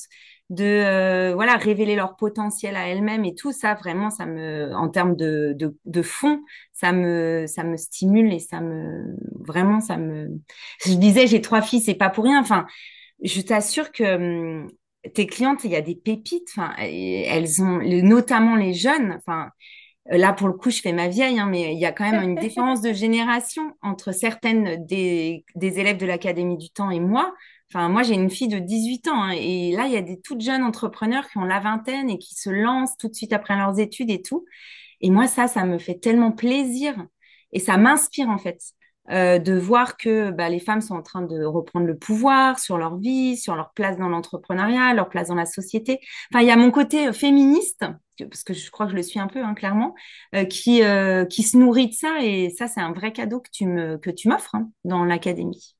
[0.49, 5.15] de voilà révéler leur potentiel à elles-mêmes et tout ça vraiment ça me en termes
[5.15, 6.41] de, de, de fond
[6.73, 10.29] ça me ça me stimule et ça me vraiment ça me
[10.85, 12.67] je disais j'ai trois filles c'est pas pour rien enfin
[13.23, 14.03] je t'assure que
[14.63, 14.69] hum,
[15.13, 16.49] tes clientes, il y a des pépites.
[16.55, 19.15] Enfin, elles ont, notamment les jeunes.
[19.17, 19.49] Enfin,
[20.05, 22.23] là pour le coup, je fais ma vieille, hein, mais il y a quand même
[22.23, 27.33] une différence de génération entre certaines des, élèves de l'Académie du Temps et moi.
[27.69, 30.21] Enfin, moi, j'ai une fille de 18 ans hein, et là, il y a des
[30.21, 33.55] toutes jeunes entrepreneurs qui ont la vingtaine et qui se lancent tout de suite après
[33.55, 34.45] leurs études et tout.
[35.01, 36.95] Et moi, ça, ça me fait tellement plaisir
[37.51, 38.59] et ça m'inspire en fait.
[39.11, 42.77] Euh, de voir que bah, les femmes sont en train de reprendre le pouvoir sur
[42.77, 45.99] leur vie, sur leur place dans l'entrepreneuriat, leur place dans la société.
[46.31, 47.83] Enfin, il y a mon côté euh, féministe,
[48.17, 49.93] parce que je crois que je le suis un peu, hein, clairement,
[50.35, 50.81] euh, qui,
[51.29, 52.21] qui se nourrit de ça.
[52.21, 55.75] Et ça, c'est un vrai cadeau que tu me, que tu m'offres hein, dans l'académie.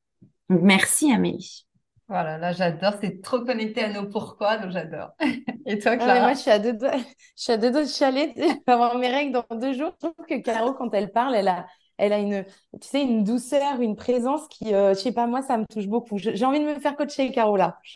[0.49, 1.65] Donc, merci Amélie.
[2.09, 5.11] Voilà, là j'adore, c'est trop connecté à nos pourquoi, donc j'adore.
[5.65, 7.03] Et toi, Clara Moi, je suis à deux doigts, je
[7.41, 8.33] suis à deux doigts de chialer,
[8.67, 9.93] avoir mes règles dans deux jours.
[10.01, 11.65] Je trouve que Caro, quand elle parle, elle a,
[11.97, 12.45] elle a une,
[12.81, 15.87] tu sais, une douceur, une présence qui, euh, je sais pas, moi, ça me touche
[15.87, 16.17] beaucoup.
[16.17, 17.79] J'ai envie de me faire coacher, Caro, là.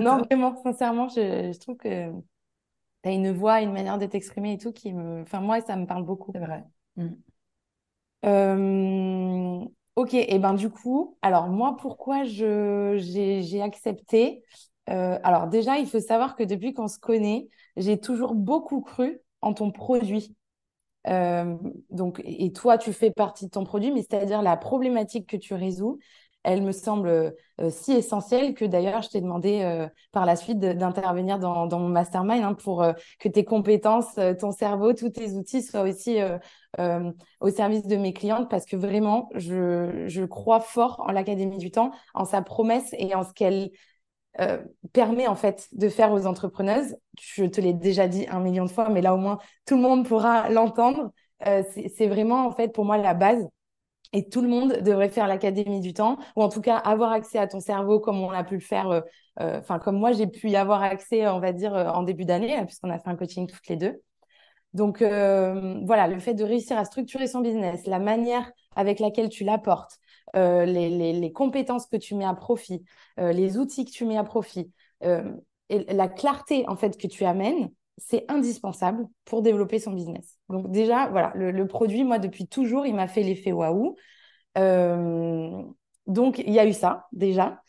[0.00, 2.10] non, vraiment, sincèrement, je, trouve que
[3.02, 5.22] tu as une voix, une manière de t'exprimer et tout qui me.
[5.22, 6.32] Enfin, moi, ça me parle beaucoup.
[6.34, 6.64] C'est vrai.
[6.96, 7.08] Mm.
[8.24, 14.42] Euh, ok, et ben du coup, alors moi, pourquoi j'ai accepté
[14.90, 19.20] euh, Alors déjà, il faut savoir que depuis qu'on se connaît, j'ai toujours beaucoup cru
[19.42, 20.34] en ton produit.
[21.08, 21.56] Euh,
[21.90, 25.54] donc, et toi, tu fais partie de ton produit, mais c'est-à-dire la problématique que tu
[25.54, 25.98] résous,
[26.42, 30.60] elle me semble euh, si essentielle que d'ailleurs, je t'ai demandé euh, par la suite
[30.60, 32.86] d'intervenir dans, mon mastermind hein, pour
[33.18, 36.18] que tes compétences, ton cerveau, tous tes outils soient aussi
[36.78, 41.70] au service de mes clientes parce que vraiment, je, je crois fort en l'Académie du
[41.70, 43.70] Temps, en sa promesse et en ce qu'elle
[44.40, 44.58] euh,
[44.92, 46.96] permet en fait de faire aux entrepreneuses.
[47.20, 49.82] Je te l'ai déjà dit un million de fois, mais là au moins tout le
[49.82, 51.10] monde pourra l'entendre.
[51.46, 51.62] Euh,
[51.96, 53.46] c'est vraiment en fait pour moi la base.
[54.12, 57.38] Et tout le monde devrait faire l'académie du temps, ou en tout cas avoir accès
[57.38, 59.00] à ton cerveau comme on a pu le faire, euh,
[59.36, 62.90] enfin comme moi j'ai pu y avoir accès, on va dire, en début d'année, puisqu'on
[62.90, 64.00] a fait un coaching toutes les deux.
[64.74, 69.42] Donc voilà, le fait de réussir à structurer son business, la manière avec laquelle tu
[69.42, 69.98] l'apportes,
[70.34, 72.84] euh, les, compétences que tu mets à profit,
[73.18, 74.70] euh, les outils que tu mets à profit,
[75.04, 75.32] euh,
[75.68, 80.38] et la clarté en fait que tu amènes, c'est indispensable pour développer son business.
[80.48, 83.96] Donc déjà, voilà, le, produit, moi, depuis toujours, il m'a fait l'effet waouh.
[86.06, 87.62] donc, il y a eu ça, déjà.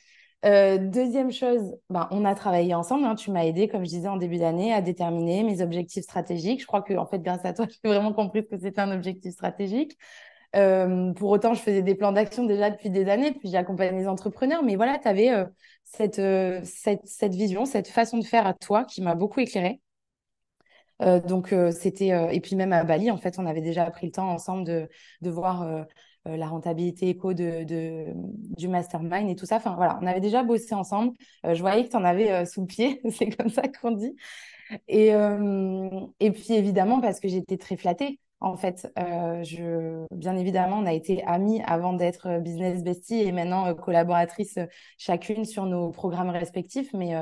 [0.44, 3.06] deuxième chose, ben, on a travaillé ensemble.
[3.06, 3.16] Hein.
[3.16, 6.62] tu m'as aidé, comme je disais en début d'année, à déterminer mes objectifs stratégiques.
[6.62, 9.32] Je crois que, en fait, grâce à toi, j'ai vraiment compris que c'était un objectif
[9.32, 9.98] stratégique.
[10.58, 14.08] Euh, pour autant, je faisais des plans d'action déjà depuis des années, puis j'accompagnais les
[14.08, 14.64] entrepreneurs.
[14.64, 15.46] Mais voilà, tu avais euh,
[15.84, 19.82] cette, euh, cette, cette, vision, cette façon de faire à toi qui m'a beaucoup éclairée.
[21.28, 22.08] donc, c'était.
[22.32, 24.90] et puis, même à Bali, en fait, on avait déjà pris le temps ensemble de,
[25.22, 25.86] de voir
[26.26, 27.64] la rentabilité éco de,
[28.58, 29.58] du mastermind et tout ça.
[29.58, 31.14] Enfin, voilà, on avait déjà bossé ensemble.
[31.44, 34.16] je voyais que tu en avais sous le pied, c'est comme ça qu'on dit.
[34.88, 35.10] Et,
[36.20, 38.20] et puis, évidemment, parce que j'étais très flattée.
[38.40, 39.44] En fait, euh,
[40.12, 44.60] bien évidemment, on a été amis avant d'être euh, business bestie et maintenant euh, collaboratrices
[45.00, 46.94] chacune sur nos programmes respectifs.
[46.94, 47.14] Mais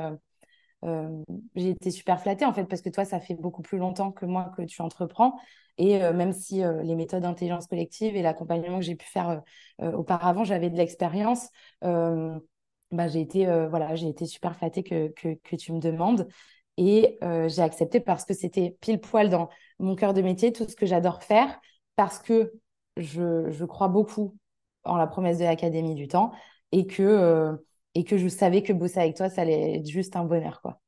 [1.54, 4.26] j'ai été super flattée en fait parce que toi, ça fait beaucoup plus longtemps que
[4.26, 5.38] moi que tu entreprends.
[5.78, 9.42] Et même si les méthodes d'intelligence collective et l'accompagnement que j'ai pu faire
[9.80, 11.48] auparavant, j'avais de l'expérience,
[11.82, 16.28] bah, j'ai été, voilà, été super flattée que, que tu me demandes.
[16.78, 20.76] Et j'ai accepté parce que c'était pile poil dans mon cœur de métier, tout ce
[20.76, 21.58] que j'adore faire,
[21.96, 22.52] parce que
[22.96, 24.36] je, je, crois beaucoup
[24.84, 26.32] en la promesse de l'Académie du temps
[26.72, 27.52] et que, euh,
[27.94, 30.60] et que je savais que bosser avec toi, ça allait être juste un bonheur.
[30.62, 30.80] quoi.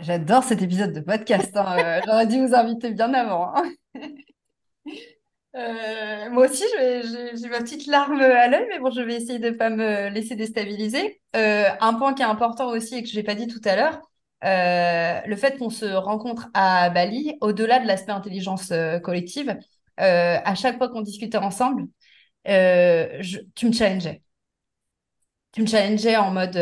[0.00, 1.56] J'adore cet épisode de podcast.
[1.56, 1.76] Hein.
[1.78, 3.54] Euh, j'aurais dû vous inviter bien avant.
[3.54, 3.70] Hein.
[5.56, 9.48] Euh, moi aussi, j'ai ma petite larme à l'œil, mais bon, je vais essayer de
[9.48, 11.20] ne pas me laisser déstabiliser.
[11.32, 14.00] un point qui est important aussi et que je n'ai pas dit tout à l'heure,
[14.44, 19.56] euh, le fait qu'on se rencontre à Bali, au-delà de l'aspect intelligence euh, collective,
[20.00, 21.86] euh, à chaque fois qu'on discutait ensemble,
[22.44, 24.22] tu me challengeais.
[25.52, 26.52] Tu me challengeais en mode,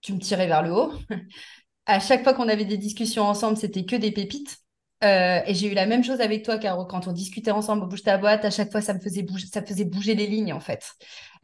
[0.00, 0.92] tu me tirais vers le haut.
[1.86, 4.58] à chaque fois qu'on avait des discussions ensemble, c'était que des pépites.
[5.04, 7.86] Euh, et j'ai eu la même chose avec toi, Caro, quand on discutait ensemble au
[7.86, 10.52] bouge ta boîte, à chaque fois, ça me faisait bouger, ça faisait bouger les lignes,
[10.52, 10.92] en fait.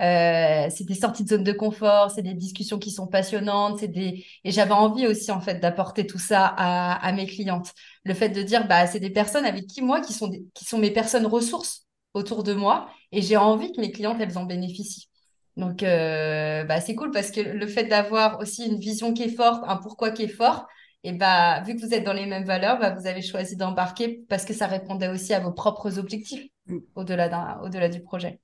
[0.02, 3.92] Euh, c'est des sorties de zone de confort, c'est des discussions qui sont passionnantes, c'est
[3.96, 7.72] et j'avais envie aussi, en fait, d'apporter tout ça à, à, mes clientes.
[8.04, 10.78] Le fait de dire, bah, c'est des personnes avec qui, moi, qui sont, qui sont
[10.78, 15.08] mes personnes ressources autour de moi, et j'ai envie que mes clientes, elles en bénéficient.
[15.56, 19.28] Donc, euh, bah, c'est cool parce que le fait d'avoir aussi une vision qui est
[19.36, 20.66] forte, un pourquoi qui est fort,
[21.04, 24.24] et bah, vu que vous êtes dans les mêmes valeurs, bah, vous avez choisi d'embarquer
[24.28, 26.78] parce que ça répondait aussi à vos propres objectifs mm.
[26.94, 28.40] au-delà au-delà du projet.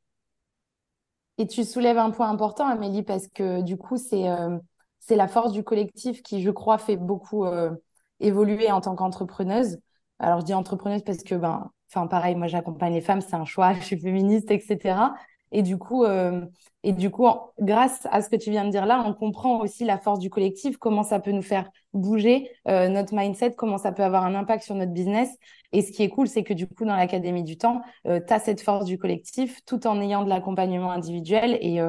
[1.38, 4.58] Et tu soulèves un point important, Amélie, parce que du coup, c'est euh,
[4.98, 7.70] c'est la force du collectif qui, je crois, fait beaucoup euh,
[8.20, 9.78] évoluer en tant qu'entrepreneuse.
[10.18, 13.46] Alors, je dis entrepreneuse parce que, ben, enfin, pareil, moi, j'accompagne les femmes, c'est un
[13.46, 14.98] choix, je suis féministe, etc.
[15.52, 16.44] Et du coup, euh,
[16.82, 17.26] et du coup,
[17.58, 20.30] grâce à ce que tu viens de dire là, on comprend aussi la force du
[20.30, 24.34] collectif, comment ça peut nous faire bouger euh, notre mindset, comment ça peut avoir un
[24.34, 25.28] impact sur notre business.
[25.72, 28.32] Et ce qui est cool, c'est que du coup, dans l'Académie du temps, euh, tu
[28.32, 31.58] as cette force du collectif tout en ayant de l'accompagnement individuel.
[31.60, 31.80] Et,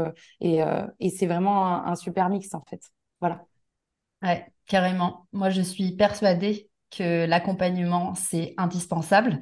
[0.41, 0.63] et,
[0.99, 2.81] et c'est vraiment un, un, super mix, en fait.
[3.19, 3.45] Voilà.
[4.21, 5.27] Ouais, carrément.
[5.31, 9.39] Moi, je suis persuadée que l'accompagnement, c'est indispensable.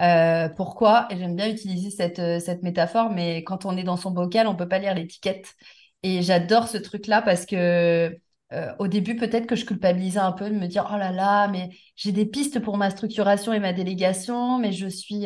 [0.00, 1.06] Euh, pourquoi?
[1.10, 4.56] J'aime bien utiliser cette, euh, cette métaphore, mais quand on est dans son bocal, on
[4.56, 5.54] peut pas lire l'étiquette.
[6.02, 8.16] Et j'adore ce truc-là parce que
[8.52, 11.48] euh, au début, peut-être que je culpabilisais un peu de me dire, oh là là,
[11.48, 15.22] mais j'ai des pistes pour ma structuration et ma délégation, mais je suis,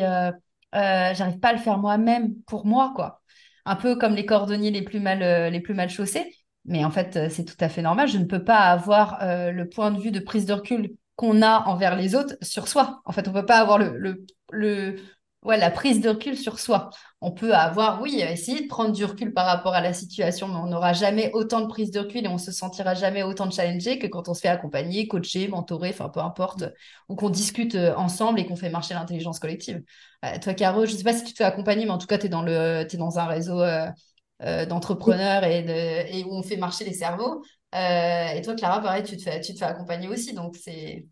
[0.73, 3.21] j'arrive pas à le faire moi-même pour moi, quoi.
[3.65, 6.33] Un peu comme les cordonniers les plus mal, les plus mal chaussés.
[6.65, 8.07] Mais en fait, c'est tout à fait normal.
[8.07, 11.65] Je ne peux pas avoir le point de vue de prise de recul qu'on a
[11.67, 13.01] envers les autres sur soi.
[13.03, 14.95] En fait, on ne peut pas avoir le, le,
[15.43, 16.89] la prise de recul sur soi.
[17.21, 20.55] On peut avoir, oui, essayer de prendre du recul par rapport à la situation, mais
[20.57, 23.51] on n'aura jamais autant de prise de recul et on se sentira jamais autant de
[23.53, 26.65] challengé que quand on se fait accompagner, coacher, mentorer, enfin peu importe,
[27.09, 29.81] ou qu'on discute euh, ensemble et qu'on fait marcher l'intelligence collective.
[30.25, 32.07] Euh, toi, Caro, je ne sais pas si tu te fais accompagner, mais en tout
[32.07, 35.65] cas, tu es, dans un réseau euh, d'entrepreneurs et,
[36.11, 37.41] et où on fait marcher les cerveaux.
[37.73, 40.33] Et toi, Clara, pareil, tu te fais, tu te fais accompagner aussi.
[40.33, 41.05] Donc, c'est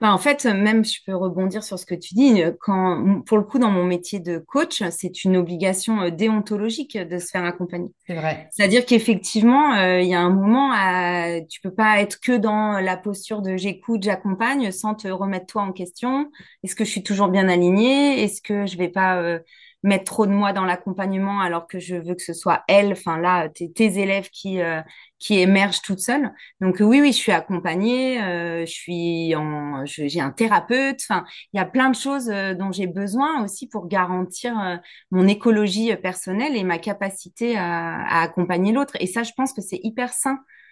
[0.00, 2.42] bah, en fait, même je peux rebondir sur ce que tu dis.
[2.60, 7.18] Quand, pour le coup, dans mon métier de coach, c'est une obligation euh, déontologique de
[7.18, 7.92] se faire accompagner.
[8.06, 8.48] C'est vrai.
[8.50, 12.80] C'est-à-dire qu'effectivement, euh, il y a un moment, à, tu peux pas être que dans
[12.80, 16.30] la posture de j'écoute, j'accompagne, sans te remettre toi en question.
[16.64, 18.22] Est-ce que je suis toujours bien alignée?
[18.22, 19.38] Est-ce que je vais pas euh,
[19.84, 23.18] mettre trop de moi dans l'accompagnement alors que je veux que ce soit elle, enfin
[23.18, 24.80] là, tes, élèves qui, euh,
[25.18, 26.32] qui émergent toutes seules.
[26.60, 31.58] Donc oui, oui, je suis accompagnée, euh, je suis en, j'ai un thérapeute, enfin, il
[31.58, 36.56] y a plein de choses euh, dont j'ai besoin aussi pour garantir mon écologie personnelle
[36.56, 38.96] et ma capacité à, à accompagner l'autre.
[39.00, 40.63] Et ça, je pense que c'est hyper sain euh,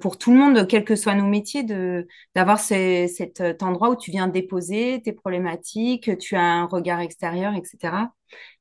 [0.00, 1.64] pour tout le monde, quels que soient nos métiers,
[2.34, 7.54] d'avoir cet euh, endroit où tu viens déposer tes problématiques, tu as un regard extérieur,
[7.54, 8.10] etc.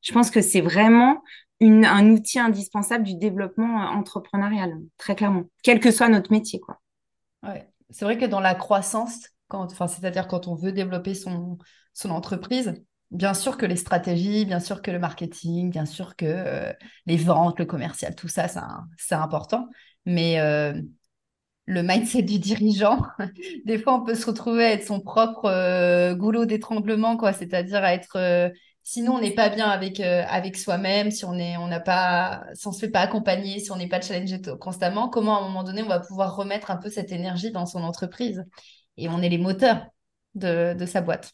[0.02, 1.22] Je pense que c'est vraiment
[1.62, 6.62] un outil indispensable du développement euh, entrepreneurial, très clairement, quel que soit notre métier.
[7.44, 7.68] Ouais.
[7.90, 11.58] C'est vrai que dans la croissance, c'est-à-dire quand on veut développer son,
[11.94, 16.72] son entreprise, bien sûr que les stratégies, bien sûr que le marketing, bien sûr que
[17.08, 18.48] les ventes, le commercial, tout ça,
[18.98, 19.68] c'est important.
[20.06, 20.40] Mais
[21.70, 23.04] le mindset du dirigeant.
[23.66, 27.32] Des fois, on peut se retrouver à être son propre euh, goulot d'étranglement, quoi.
[27.32, 28.16] C'est-à-dire à être.
[28.16, 28.50] Euh,
[28.82, 32.44] sinon, on n'est pas bien avec, euh, avec soi-même, si on est, on n'a pas,
[32.56, 35.44] si on se fait pas accompagner, si on n'est pas challengé constamment, comment à un
[35.44, 38.44] moment donné on va pouvoir remettre un peu cette énergie dans son entreprise?
[38.98, 39.86] Et on est les moteurs
[40.34, 41.34] de, de sa boîte.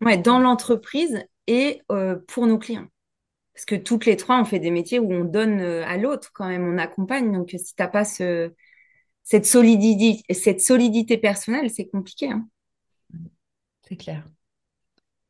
[0.00, 1.82] Ouais, dans l'entreprise et
[2.28, 2.86] pour nos clients.
[3.54, 6.46] Parce que toutes les trois, on fait des métiers où on donne à l'autre quand
[6.48, 7.32] même, on accompagne.
[7.32, 8.54] Donc, si tu n'as pas ce,
[9.22, 12.30] cette solidité, cette solidité personnelle, c'est compliqué.
[12.30, 12.48] Hein.
[13.88, 14.24] C'est clair.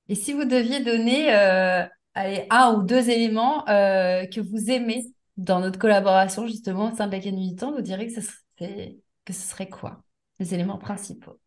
[0.09, 5.05] Et si vous deviez donner euh, un ou deux éléments euh, que vous aimez
[5.37, 8.97] dans notre collaboration, justement, au sein de l'Académie du Temps, vous diriez que ce serait,
[9.25, 10.03] que ce serait quoi
[10.39, 11.39] Les éléments principaux?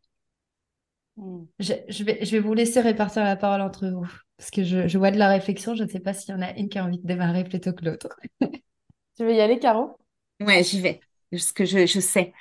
[1.16, 1.44] Hmm.
[1.60, 4.98] je, vais, je vais vous laisser répartir la parole entre vous, parce que je, je
[4.98, 5.76] vois de la réflexion.
[5.76, 7.74] Je ne sais pas s'il y en a une qui a envie de démarrer plutôt
[7.74, 8.10] que l'autre.
[8.42, 9.98] tu veux y aller, Caro?
[10.40, 11.00] Ouais, j'y vais
[11.38, 12.34] ce que je, sais.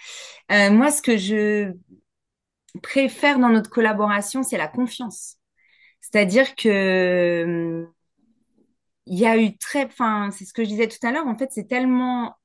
[0.50, 1.72] Euh, moi, ce que je
[2.82, 5.36] préfère dans notre collaboration, c'est la confiance.
[6.00, 7.86] C'est-à-dire que
[9.06, 11.26] il y a eu très, enfin, c'est ce que je disais tout à l'heure.
[11.26, 12.36] En fait, c'est tellement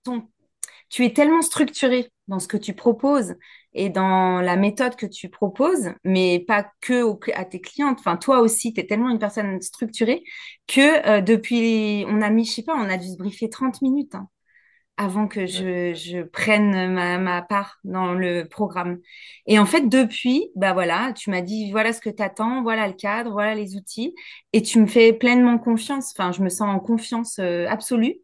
[0.90, 3.36] tu es tellement structuré dans ce que tu proposes
[3.74, 8.00] et dans la méthode que tu proposes, mais pas que à tes clientes.
[8.00, 10.24] Enfin, toi aussi, tu es tellement une personne structurée
[10.68, 13.82] que euh, depuis, on a mis, je sais pas, on a dû se briefer 30
[13.82, 14.16] minutes.
[14.16, 14.30] Hein
[14.98, 19.00] avant que je, je prenne ma, ma, part dans le programme.
[19.46, 22.88] Et en fait, depuis, bah voilà, tu m'as dit, voilà ce que tu attends, voilà
[22.88, 24.16] le cadre, voilà les outils,
[24.54, 26.14] et tu me fais pleinement confiance.
[26.18, 28.16] Enfin, je me sens en confiance euh, absolue.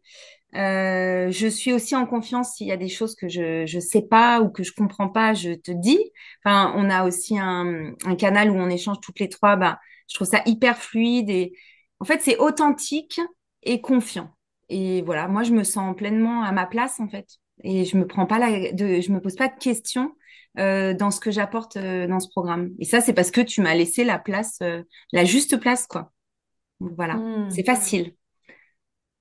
[0.56, 4.02] Euh, je suis aussi en confiance s'il y a des choses que je je sais
[4.02, 5.98] pas ou que je comprends pas, je te dis.
[6.44, 9.56] Enfin, on a aussi un, un canal où on échange toutes les trois.
[9.56, 11.54] Bah, je trouve ça hyper fluide et
[12.00, 13.20] en fait, c'est authentique
[13.62, 14.30] et confiant.
[14.76, 17.36] Et voilà, moi, je me sens pleinement à ma place, en fait.
[17.62, 20.10] Et je me prends pas la, de, je me pose pas de questions
[20.58, 22.70] euh, dans ce que j'apporte euh, dans ce programme.
[22.80, 24.82] Et ça, c'est parce que tu m'as laissé la place, euh,
[25.12, 26.10] la juste place, quoi.
[26.80, 27.50] voilà, mmh.
[27.52, 28.14] c'est facile.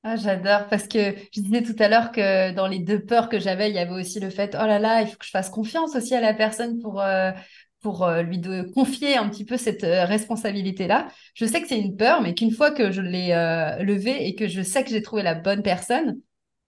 [0.01, 3.37] Ah, j'adore parce que je disais tout à l'heure que dans les deux peurs que
[3.37, 5.51] j'avais, il y avait aussi le fait, oh là là, il faut que je fasse
[5.51, 6.99] confiance aussi à la personne pour,
[7.83, 11.09] pour lui de confier un petit peu cette responsabilité-là.
[11.35, 13.29] Je sais que c'est une peur, mais qu'une fois que je l'ai
[13.81, 16.17] levée et que je sais que j'ai trouvé la bonne personne,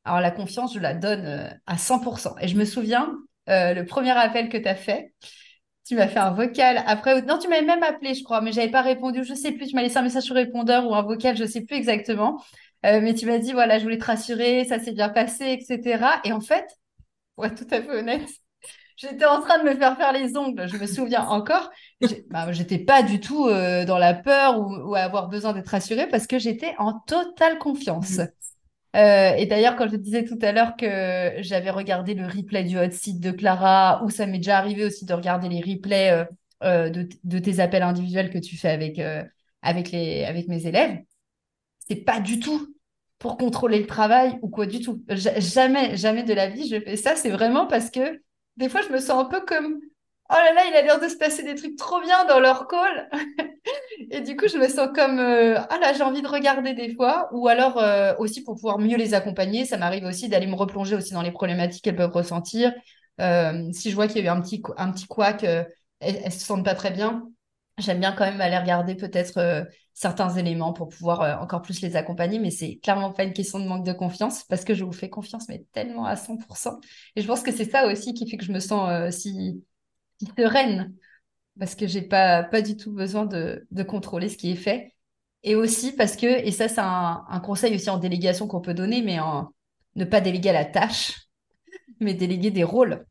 [0.03, 2.35] alors la confiance, je la donne à 100%.
[2.41, 3.15] Et je me souviens,
[3.47, 5.13] le premier appel que tu as fait,
[5.87, 7.21] tu m'as fait un vocal après.
[7.23, 9.23] Non, tu m'avais même appelé, je crois, mais j'avais pas répondu.
[9.23, 9.67] Je sais plus.
[9.67, 12.43] Tu m'as laissé un message sur répondeur ou un vocal, je sais plus exactement.
[12.83, 16.21] mais tu m'as dit, voilà, je voulais te rassurer, ça s'est bien passé, etc.
[16.23, 16.65] Et en fait,
[17.35, 18.27] pour être tout à fait honnête,
[19.09, 21.69] J'étais en train de me faire faire les ongles, je me souviens encore.
[22.29, 26.07] Bah, j'étais pas du tout euh, dans la peur ou, à avoir besoin d'être rassurée
[26.07, 28.17] parce que j'étais en totale confiance.
[28.17, 28.27] Mmh.
[28.97, 32.63] Euh, et d'ailleurs, quand je te disais tout à l'heure que j'avais regardé le replay
[32.63, 36.25] du hot site de Clara, ou ça m'est déjà arrivé aussi de regarder les replays
[36.63, 39.01] euh, de, de, tes appels individuels que tu fais avec,
[39.61, 40.99] avec, les, avec mes élèves,
[41.87, 42.73] c'est pas du tout
[43.19, 45.03] pour contrôler le travail ou quoi du tout.
[45.09, 47.15] jamais, jamais de la vie je fais ça.
[47.15, 48.21] C'est vraiment parce que
[48.57, 49.79] des fois, je me sens un peu comme
[50.29, 52.67] Oh là là, il a l'air de se passer des trucs trop bien dans leur
[52.67, 53.09] call.
[54.11, 56.95] et du coup, je me sens comme euh, Ah là, j'ai envie de regarder des
[56.95, 57.29] fois.
[57.31, 60.95] Ou alors euh, aussi pour pouvoir mieux les accompagner, ça m'arrive aussi d'aller me replonger
[60.95, 62.73] aussi dans les problématiques qu'elles peuvent ressentir.
[63.21, 65.67] Euh, si je vois qu'il y a eu un petit, un petit couac, elles,
[65.99, 67.29] elles se sentent pas très bien.
[67.77, 72.37] J'aime bien quand même aller regarder peut-être certains éléments pour pouvoir encore plus les accompagner,
[72.37, 75.09] mais c'est clairement pas une question de manque de confiance parce que je vous fais
[75.09, 76.79] confiance, mais tellement à 100%.
[77.15, 79.63] Et je pense que c'est ça aussi qui fait que je me sens si,
[80.37, 80.93] sereine
[81.57, 84.93] parce que j'ai pas, pas du tout besoin de, contrôler ce qui est fait.
[85.43, 88.73] Et aussi parce que, et ça c'est un, un, conseil aussi en délégation qu'on peut
[88.73, 89.53] donner, mais en
[89.95, 91.29] ne pas déléguer la tâche,
[92.01, 93.05] mais déléguer des rôles.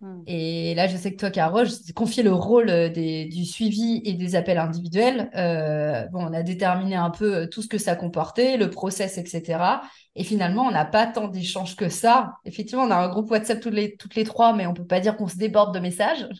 [0.00, 0.22] Hmm.
[0.26, 1.60] Et là, je sais que toi, Caro,
[1.94, 5.30] confié le rôle euh, des, du suivi et des appels individuels.
[5.36, 9.18] Euh, bon, on a déterminé un peu euh, tout ce que ça comportait, le process,
[9.18, 9.82] etc.
[10.16, 12.32] Et finalement, on n'a pas tant d'échanges que ça.
[12.46, 15.00] Effectivement, on a un groupe WhatsApp toutes les, toutes les trois, mais on peut pas
[15.00, 16.26] dire qu'on se déborde de messages.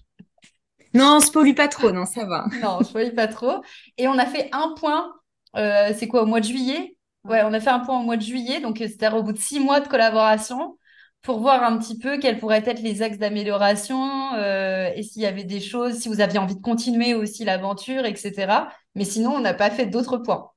[0.93, 2.47] Non, on se pollue pas trop, non, ça va.
[2.63, 3.63] non, on se pollue pas trop.
[3.97, 5.13] Et on a fait un point,
[5.55, 6.97] c'est quoi, au mois de juillet?
[7.23, 9.39] Ouais, on a fait un point au mois de juillet, donc c'est-à-dire au bout de
[9.39, 10.77] six mois de collaboration
[11.23, 15.27] pour voir un petit peu quels pourraient être les axes d'amélioration euh, et s'il y
[15.27, 18.69] avait des choses, si vous aviez envie de continuer aussi l'aventure, etc.
[18.95, 20.51] Mais sinon, on n'a pas fait d'autres points.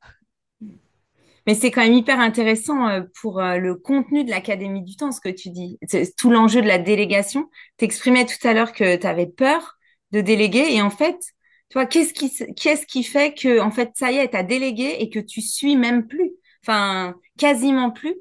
[1.45, 5.11] Mais c'est quand même hyper intéressant euh, pour euh, le contenu de l'Académie du temps,
[5.11, 5.77] ce que tu dis.
[5.87, 7.49] C'est tout l'enjeu de la délégation.
[7.77, 9.77] Tu exprimais tout à l'heure que tu avais peur
[10.11, 10.73] de déléguer.
[10.73, 11.17] Et en fait,
[11.69, 14.95] toi, qu'est-ce qui, qu'est-ce qui fait que, en fait, ça y est, tu as délégué
[14.99, 16.31] et que tu suis même plus,
[16.63, 18.15] enfin, quasiment plus.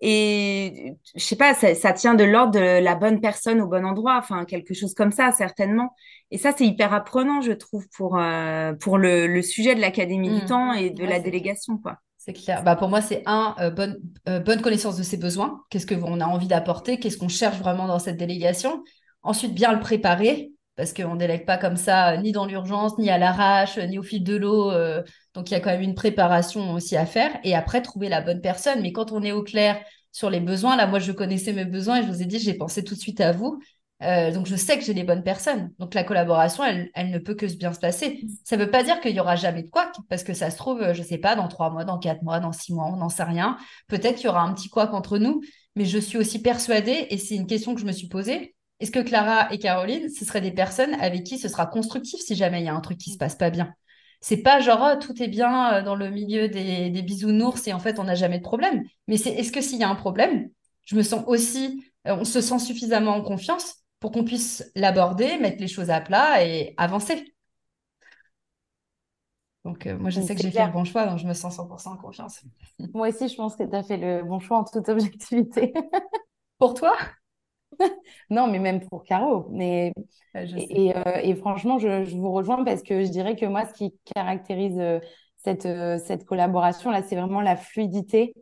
[0.00, 3.84] Et je sais pas, ça, ça tient de l'ordre de la bonne personne au bon
[3.84, 5.92] endroit, enfin quelque chose comme ça certainement.
[6.30, 10.28] Et ça c'est hyper apprenant, je trouve, pour euh, pour le, le, sujet de l'académie
[10.30, 10.48] du mmh.
[10.48, 11.96] temps et de la délégation, quoi.
[12.16, 12.62] C'est clair.
[12.62, 15.62] Bah pour moi, c'est un euh, bonne euh, bonne connaissance de ses besoins.
[15.70, 17.00] Qu'est-ce que on a envie d'apporter?
[17.00, 18.84] Qu'est-ce qu'on cherche vraiment dans cette délégation?
[19.22, 23.10] Ensuite, bien le préparer parce qu'on ne délègue pas comme ça, ni dans l'urgence, ni
[23.10, 24.70] à l'arrache, ni au fil de l'eau.
[25.38, 27.30] Donc, il y a quand même une préparation aussi à faire.
[27.44, 28.82] Et après, trouver la bonne personne.
[28.82, 29.80] Mais quand on est au clair
[30.10, 32.54] sur les besoins, là, moi, je connaissais mes besoins et je vous ai dit, j'ai
[32.54, 33.60] pensé tout de suite à vous.
[34.00, 35.72] donc, je sais que j'ai les bonnes personnes.
[35.78, 38.20] Donc, la collaboration, elle, ne peut que bien se passer.
[38.42, 40.56] Ça ne veut pas dire qu'il n'y aura jamais de couac, parce que ça se
[40.56, 42.96] trouve, je ne sais pas, dans trois mois, dans quatre mois, dans six mois, on
[42.96, 43.56] n'en sait rien.
[43.86, 45.40] Peut-être qu'il y aura un petit couac entre nous,
[45.76, 48.90] mais je suis aussi persuadée, et c'est une question que je me suis posée, est-ce
[48.90, 52.60] que Clara et Caroline, ce seraient des personnes avec qui ce sera constructif si jamais
[52.60, 53.72] il y a un truc qui se passe pas bien?
[54.20, 57.78] C'est pas genre oh, tout est bien euh, dans le milieu des, bisounours et en
[57.78, 58.82] fait on n'a jamais de problème.
[59.06, 60.50] Mais c'est est-ce que s'il y a un problème,
[60.84, 65.38] je me sens aussi, euh, on se sent suffisamment en confiance pour qu'on puisse l'aborder,
[65.38, 67.34] mettre les choses à plat et avancer.
[69.64, 71.58] Donc, euh, moi, je sais que j'ai fait le bon choix, donc je me sens
[71.58, 72.40] 100% en confiance.
[72.94, 75.74] Moi aussi, je pense que tu as fait le bon choix en toute objectivité.
[76.58, 76.96] Pour toi?
[78.30, 79.46] non, mais même pour Caro.
[79.50, 79.92] Mais,
[80.36, 80.46] euh,
[81.22, 85.00] et, franchement, je, vous rejoins parce que je dirais que moi, ce qui caractérise euh,
[85.36, 88.34] cette, euh, cette collaboration-là, c'est vraiment la fluidité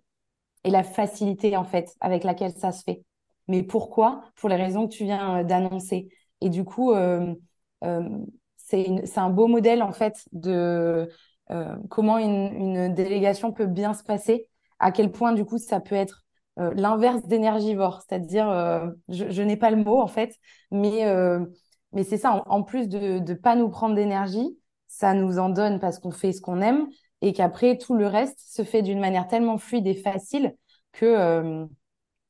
[0.65, 3.03] et la facilité, en fait, avec laquelle ça se fait.
[3.49, 4.25] Mais pourquoi?
[4.37, 6.09] Pour les raisons que tu viens d'annoncer.
[6.41, 6.93] Et du coup,
[8.57, 11.09] c'est un beau modèle, en fait, de
[11.89, 14.49] comment une, une délégation peut bien se passer,
[14.81, 16.26] à quel point, du coup, ça peut être
[16.59, 20.37] euh, l'inverse d'énergivore, c'est-à-dire, euh, je, n'ai pas le mot en fait,
[20.71, 21.45] mais, euh,
[22.03, 25.99] c'est ça, en, plus de ne pas nous prendre d'énergie, ça nous en donne parce
[25.99, 26.89] qu'on fait ce qu'on aime
[27.23, 30.55] et qu'après, tout le reste se fait d'une manière tellement fluide et facile
[30.93, 31.67] que,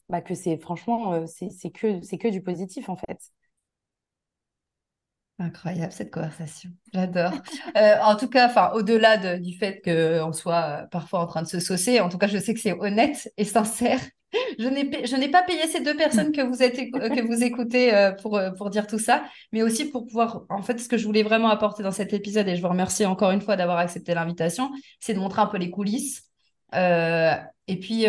[0.09, 3.19] bah, c'est franchement, c'est que, que du positif en fait.
[5.39, 7.33] Incroyable cette conversation, j'adore.
[7.75, 12.01] en tout cas, enfin, au-delà du fait qu'on soit parfois en train de se saucer,
[12.01, 14.01] en tout cas, je sais que c'est honnête et sincère
[14.59, 18.99] Je n'ai, pas payé ces deux personnes que vous, écoutez euh, pour, euh, dire tout
[18.99, 22.13] ça, mais aussi pour pouvoir, en fait, ce que je voulais vraiment apporter dans cet
[22.13, 24.71] épisode, et je vous remercie encore une fois d'avoir accepté l'invitation,
[25.01, 26.25] c'est de montrer un peu les coulisses.
[26.75, 27.35] Euh,
[27.69, 28.07] et puis,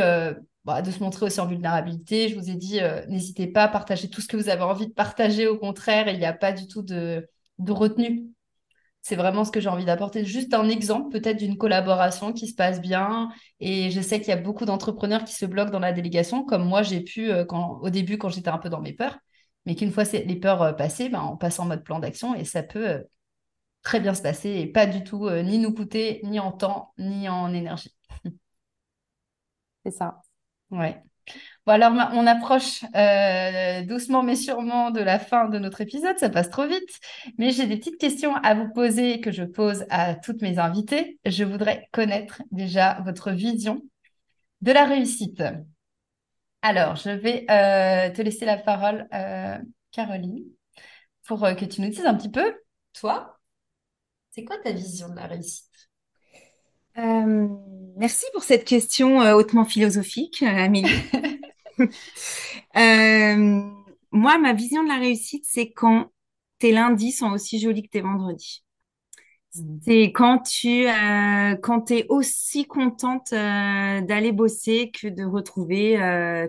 [0.68, 2.30] bah, de se montrer aussi en vulnérabilité.
[2.30, 4.94] Je vous ai dit, n'hésitez pas à partager tout ce que vous avez envie de
[4.94, 5.48] partager.
[5.48, 7.28] Au contraire, il n'y a pas du tout de,
[7.60, 8.28] de retenue.
[9.02, 10.26] C'est vraiment ce que j'ai envie d'apporter.
[10.26, 13.30] Juste un exemple peut-être d'une collaboration qui se passe bien.
[13.62, 16.66] Et je sais qu'il y a beaucoup d'entrepreneurs qui se bloquent dans la délégation, comme
[16.66, 19.18] moi j'ai pu euh, quand, au début quand j'étais un peu dans mes peurs.
[19.66, 22.44] Mais qu'une fois les peurs euh, passées, ben, on passe en mode plan d'action et
[22.44, 23.04] ça peut euh,
[23.84, 27.30] très bien se passer et pas du tout ni nous coûter ni en temps ni
[27.30, 27.96] en énergie.
[29.86, 30.22] C'est ça.
[30.72, 31.02] Ouais.
[31.66, 36.30] Bon, alors on approche euh, doucement mais sûrement de la fin de notre épisode, ça
[36.30, 37.00] passe trop vite,
[37.38, 41.20] mais j'ai des petites questions à vous poser que je pose à toutes mes invitées.
[41.26, 43.82] Je voudrais connaître déjà votre vision
[44.62, 45.44] de la réussite.
[46.62, 49.58] Alors, je vais euh, te laisser la parole, euh,
[49.92, 50.44] Caroline,
[51.26, 52.56] pour que tu nous dises un petit peu,
[52.94, 53.40] toi,
[54.32, 55.67] c'est quoi ta vision de la réussite?
[56.98, 60.90] Merci pour cette question hautement philosophique, Amélie.
[62.76, 63.62] Euh,
[64.12, 66.12] moi, ma vision de la réussite, c'est quand
[66.60, 68.64] tes lundis sont aussi jolis que tes vendredis.
[69.84, 75.98] C'est quand tu euh, quand es aussi contente euh, d'aller bosser que de retrouver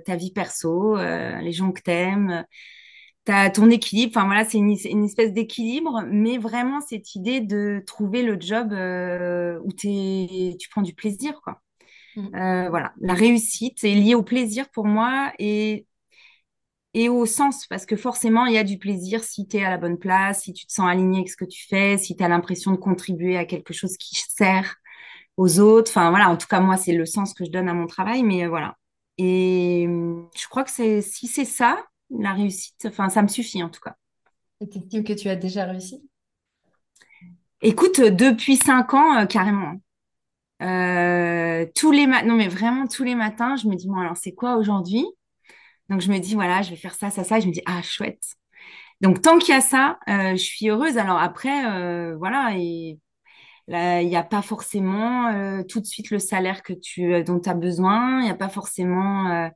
[0.04, 2.44] ta vie perso, les gens que t'aimes,
[3.30, 4.12] as ton équilibre.
[4.16, 8.72] Enfin voilà, c'est une, une, espèce d'équilibre, mais vraiment cette idée de trouver le job
[8.72, 11.60] où es, tu prends du plaisir, quoi.
[12.18, 12.34] Mm.
[12.34, 15.86] Euh, voilà, la réussite est liée au plaisir pour moi et,
[16.94, 19.70] et au sens, parce que forcément, il y a du plaisir si tu es à
[19.70, 22.24] la bonne place, si tu te sens aligné avec ce que tu fais, si tu
[22.24, 24.76] as l'impression de contribuer à quelque chose qui sert
[25.36, 25.90] aux autres.
[25.92, 28.22] Enfin, voilà, en tout cas, moi, c'est le sens que je donne à mon travail,
[28.22, 28.76] mais euh, voilà.
[29.18, 29.86] Et
[30.36, 33.80] je crois que c'est si c'est ça, la réussite, enfin, ça me suffit en tout
[33.80, 33.96] cas.
[34.60, 36.02] Et tu que tu as déjà réussi
[37.60, 39.74] Écoute, depuis cinq ans, euh, carrément.
[40.62, 44.16] Euh, tous les matins, non mais vraiment tous les matins, je me dis, bon alors
[44.16, 45.06] c'est quoi aujourd'hui?
[45.88, 47.62] Donc je me dis, voilà, je vais faire ça, ça, ça, et je me dis,
[47.66, 48.22] ah chouette.
[49.00, 50.98] Donc tant qu'il y a ça, euh, je suis heureuse.
[50.98, 52.98] Alors après, euh, voilà, et
[53.68, 57.54] il n'y a pas forcément tout de suite le salaire que tu, dont tu as
[57.54, 59.48] besoin, il n'y a pas forcément euh,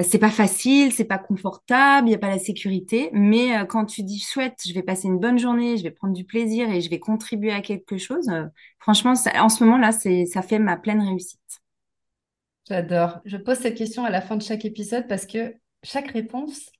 [0.00, 3.84] c'est pas facile, c'est pas confortable, il n'y a pas la sécurité, mais euh, quand
[3.84, 6.80] tu dis chouette, je vais passer une bonne journée, je vais prendre du plaisir et
[6.80, 8.46] je vais contribuer à quelque chose, euh,
[8.78, 11.40] franchement, en ce moment-là, ça fait ma pleine réussite.
[12.68, 13.20] J'adore.
[13.26, 16.70] Je pose cette question à la fin de chaque épisode parce que chaque réponse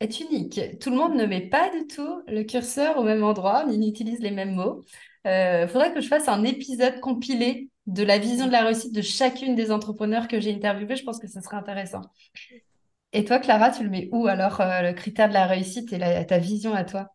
[0.00, 0.60] est unique.
[0.78, 4.20] Tout le monde ne met pas du tout le curseur au même endroit, ni n'utilise
[4.20, 4.84] les mêmes mots.
[5.24, 9.02] Il faudrait que je fasse un épisode compilé de la vision de la réussite de
[9.02, 10.96] chacune des entrepreneurs que j'ai interviewées.
[10.96, 12.02] Je pense que ce serait intéressant.
[13.12, 16.26] Et toi, Clara, tu le mets où alors, euh, le critère de la réussite et
[16.26, 17.08] ta vision à toi?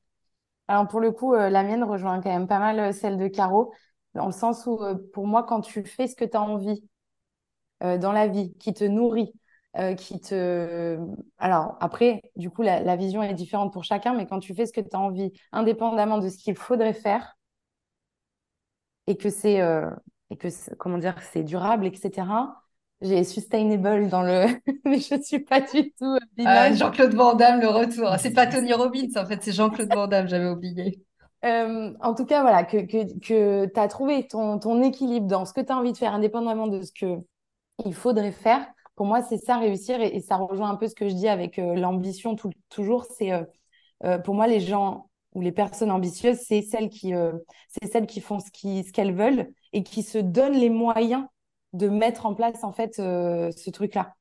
[0.67, 3.27] Alors, pour le coup, euh, la mienne rejoint quand même pas mal euh, celle de
[3.27, 3.73] Caro,
[4.13, 4.79] dans le sens où,
[5.13, 6.83] pour moi, quand tu fais ce que tu as envie
[7.81, 9.31] dans la vie, qui te nourrit,
[9.97, 10.97] qui te...
[11.37, 14.65] Alors, après, du coup, la, la, vision est différente pour chacun, mais quand tu fais
[14.65, 17.37] ce que tu as envie, indépendamment de ce qu'il faudrait faire,
[19.05, 19.61] et que c'est
[20.29, 22.23] et que comment dire c'est durable etc
[23.01, 24.45] j'ai sustainable dans le
[24.85, 28.15] mais je suis pas du tout euh, euh Jean-Claude Van Damme le retour.
[28.17, 31.03] C'est pas Tony Robbins en fait c'est Jean-Claude Van Damme j'avais oublié.
[31.45, 35.45] Euh, en tout cas voilà que que, que tu as trouvé ton, ton équilibre dans
[35.45, 37.19] ce que tu as envie de faire indépendamment de ce que
[37.85, 38.65] il faudrait faire
[38.95, 41.59] pour moi c'est ça réussir et, ça rejoint un peu ce que je dis avec
[41.59, 42.35] euh, l'ambition
[42.69, 43.31] toujours c'est
[44.03, 47.13] euh, pour moi les gens ou les personnes ambitieuses c'est celles qui
[47.67, 51.25] c'est celles qui font ce qui ce qu'elles veulent et qui se donnent les moyens
[51.73, 54.15] de mettre en place en fait euh, ce truc-là.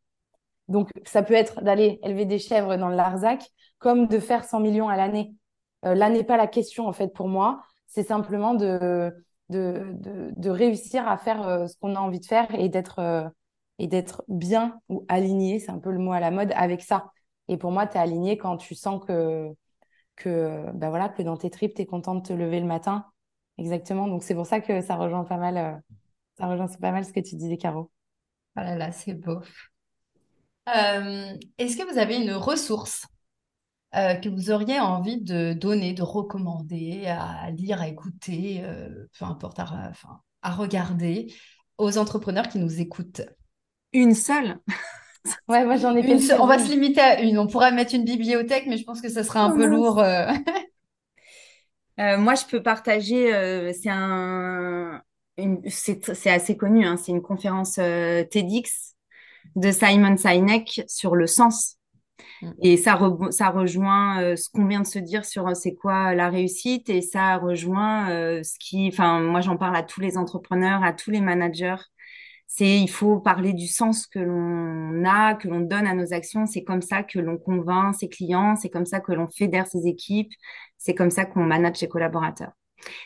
[0.68, 3.44] Donc ça peut être d'aller élever des chèvres dans le Larzac,
[3.78, 5.34] comme de faire 100 millions à l'année.
[5.84, 9.12] Euh, là n'est pas la question en fait pour moi, c'est simplement de,
[10.44, 13.32] réussir à faire euh, ce qu'on a envie de faire et d'être
[13.78, 17.12] et d'être bien ou aligné, c'est un peu le mot à la mode, avec ça.
[17.49, 19.51] Et pour moi, tu es aligné quand tu sens que,
[20.16, 23.05] que, ben voilà, que dans tes tripes, tu es content de te lever le matin
[23.59, 24.07] Exactement.
[24.09, 25.74] Donc, c'est pour ça que ça rejoint pas mal, euh,
[26.38, 27.90] ça rejoint pas mal ce que tu disais, Caro.
[28.57, 29.40] Oh là là, c'est beau.
[30.68, 33.07] Euh, est-ce que vous avez une ressource
[33.94, 38.62] euh, que vous auriez envie de donner, de recommander, à lire, à écouter,
[39.18, 41.32] peu importe, à, enfin, à regarder
[41.78, 43.22] aux entrepreneurs qui nous écoutent?
[43.92, 44.59] Une seule
[45.48, 47.38] Ouais, moi j'en ai une On va se limiter à une.
[47.38, 50.00] On pourrait mettre une bibliothèque, mais je pense que ça serait un oh peu lourd.
[51.99, 55.03] Euh, moi, je peux partager, euh, c'est un,
[55.68, 58.94] c'est assez connu, hein, c'est une conférence euh, TEDx
[59.55, 61.76] de Simon Sinek sur le sens.
[62.42, 62.51] Mm.
[62.62, 62.99] Et ça,
[63.30, 67.36] ça rejoint ce qu'on vient de se dire sur c'est quoi la réussite et ça
[67.38, 68.09] rejoint
[68.42, 71.76] ce qui, enfin, moi j'en parle à tous les entrepreneurs, à tous les managers.
[72.59, 76.46] C'est il faut parler du sens que l'on a, que l'on donne à nos actions.
[76.46, 79.86] C'est comme ça que l'on convainc ses clients, c'est comme ça que l'on fédère ses
[79.86, 80.32] équipes,
[80.78, 82.52] c'est comme ça qu'on manage ses collaborateurs.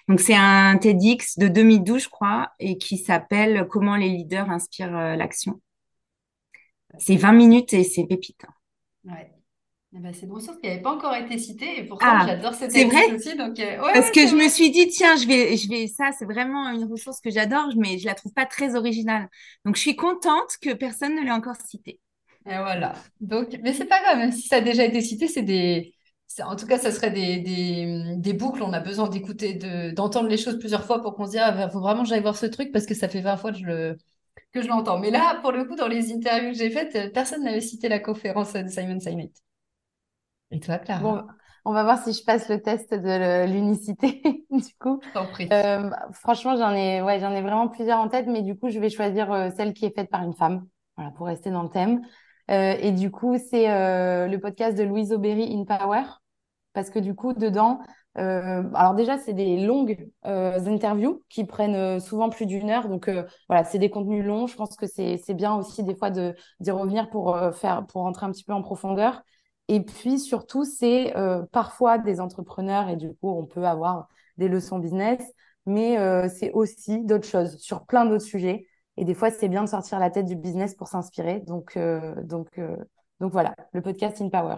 [0.06, 5.16] Donc c'est un TEDx de 2012, je crois, et qui s'appelle Comment les leaders inspirent
[5.16, 5.60] l'action.
[6.98, 8.44] C'est 20 minutes et c'est pépite.
[9.04, 9.32] Ouais.
[9.92, 12.54] Eh ben, c'est une ressource qui n'avait pas encore été citée et pourtant ah, j'adore
[12.54, 13.02] cette c'est vrai?
[13.12, 13.36] aussi.
[13.36, 16.26] Donc, euh, Parce que je me suis dit, tiens, je vais, je vais, ça, c'est
[16.26, 19.28] vraiment une ressource que j'adore, mais je la trouve pas très originale.
[19.64, 21.98] Donc, je suis contente que personne ne l'ait encore citée.
[22.46, 22.94] Et voilà.
[23.20, 25.92] Donc, mais c'est pas grave, même si ça a déjà été cité, c'est des,
[26.42, 28.62] en tout cas, ça serait des, des, des boucles.
[28.62, 31.68] On a besoin d'écouter, de, d'entendre les choses plusieurs fois pour qu'on se dise, ah,
[31.68, 33.64] faut vraiment que j'aille voir ce truc parce que ça fait 20 fois que je
[33.66, 33.96] le,
[34.52, 34.98] que je l'entends.
[35.00, 38.00] Mais là, pour le coup, dans les interviews que j'ai faites, personne n'avait cité la
[38.00, 39.32] conférence de Simon Sinek.
[40.50, 41.22] Et toi, Clara bon,
[41.64, 45.00] On va voir si je passe le test de l'unicité, du coup.
[45.52, 48.78] Euh, franchement, j'en ai, ouais, j'en ai vraiment plusieurs en tête, mais du coup, je
[48.78, 51.70] vais choisir euh, celle qui est faite par une femme, voilà, pour rester dans le
[51.70, 52.02] thème.
[52.48, 56.02] et du coup, c'est le podcast de Louise Aubéry, In Power,
[56.72, 57.80] parce que du coup, dedans,
[58.18, 62.88] euh, alors déjà, c'est des longues euh, interviews qui prennent euh, souvent plus d'une heure.
[62.88, 63.10] Donc
[63.48, 64.46] voilà, c'est des contenus longs.
[64.46, 68.26] Je pense que c'est bien aussi des fois de d'y revenir pour faire pour rentrer
[68.26, 69.22] un petit peu en profondeur.
[69.72, 71.14] Et puis surtout, c'est
[71.52, 75.20] parfois des entrepreneurs et du coup, on peut avoir des leçons business,
[75.64, 75.96] mais
[76.28, 78.66] c'est aussi d'autres choses sur plein d'autres sujets.
[78.96, 81.40] Et des fois, c'est bien de sortir la tête du business pour s'inspirer.
[81.46, 81.78] Donc
[82.24, 82.58] donc
[83.20, 84.56] donc voilà, le podcast In Power.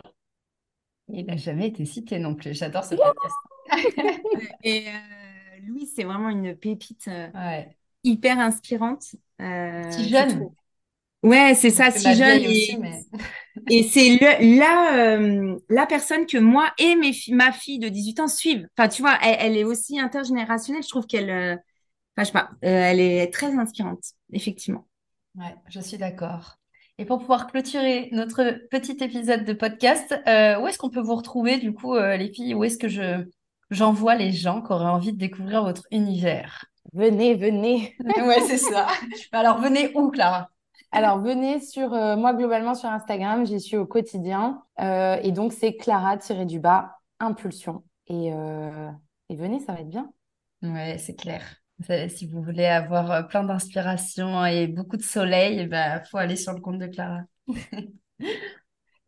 [1.09, 2.55] Il n'a jamais été cité non plus.
[2.55, 3.35] J'adore ce podcast.
[4.63, 7.63] Et euh, Louis, c'est vraiment une pépite euh,
[8.05, 9.17] hyper inspirante.
[9.41, 10.51] Euh, si jeune.
[11.23, 12.43] Ouais, c'est ça, si jeune.
[13.71, 15.17] Et, c'est la,
[15.69, 18.67] la personne que moi et mes ma fille de 18 ans suivent.
[18.77, 20.83] Enfin, tu vois, elle, est aussi intergénérationnelle.
[20.83, 21.31] Je trouve qu'elle,
[22.17, 24.03] enfin, je sais pas, elle est très inspirante,
[24.33, 24.87] effectivement.
[25.37, 26.57] Ouais, je suis d'accord.
[26.99, 31.17] Et pour pouvoir clôturer notre petit épisode de podcast, euh, où est-ce qu'on peut vous
[31.17, 32.55] retrouver du coup, euh, les filles?
[32.55, 33.25] Où est-ce que je
[33.71, 36.67] j'envoie les gens qui auraient envie de découvrir votre univers?
[36.93, 37.97] Venez, venez.
[38.19, 38.87] ouais, c'est ça.
[39.33, 40.52] Alors venez où, Clara?
[40.93, 44.63] Alors, venez sur euh, moi globalement sur Instagram, j'y suis au quotidien.
[44.79, 47.83] et donc, c'est Clara-du-bas Impulsion.
[48.09, 50.13] Et, et venez, ça va être bien.
[50.63, 51.43] Ouais, c'est clair.
[52.09, 56.37] Si vous voulez avoir euh, plein d'inspiration et beaucoup de soleil, il bah, faut aller
[56.37, 57.23] sur le compte de Clara.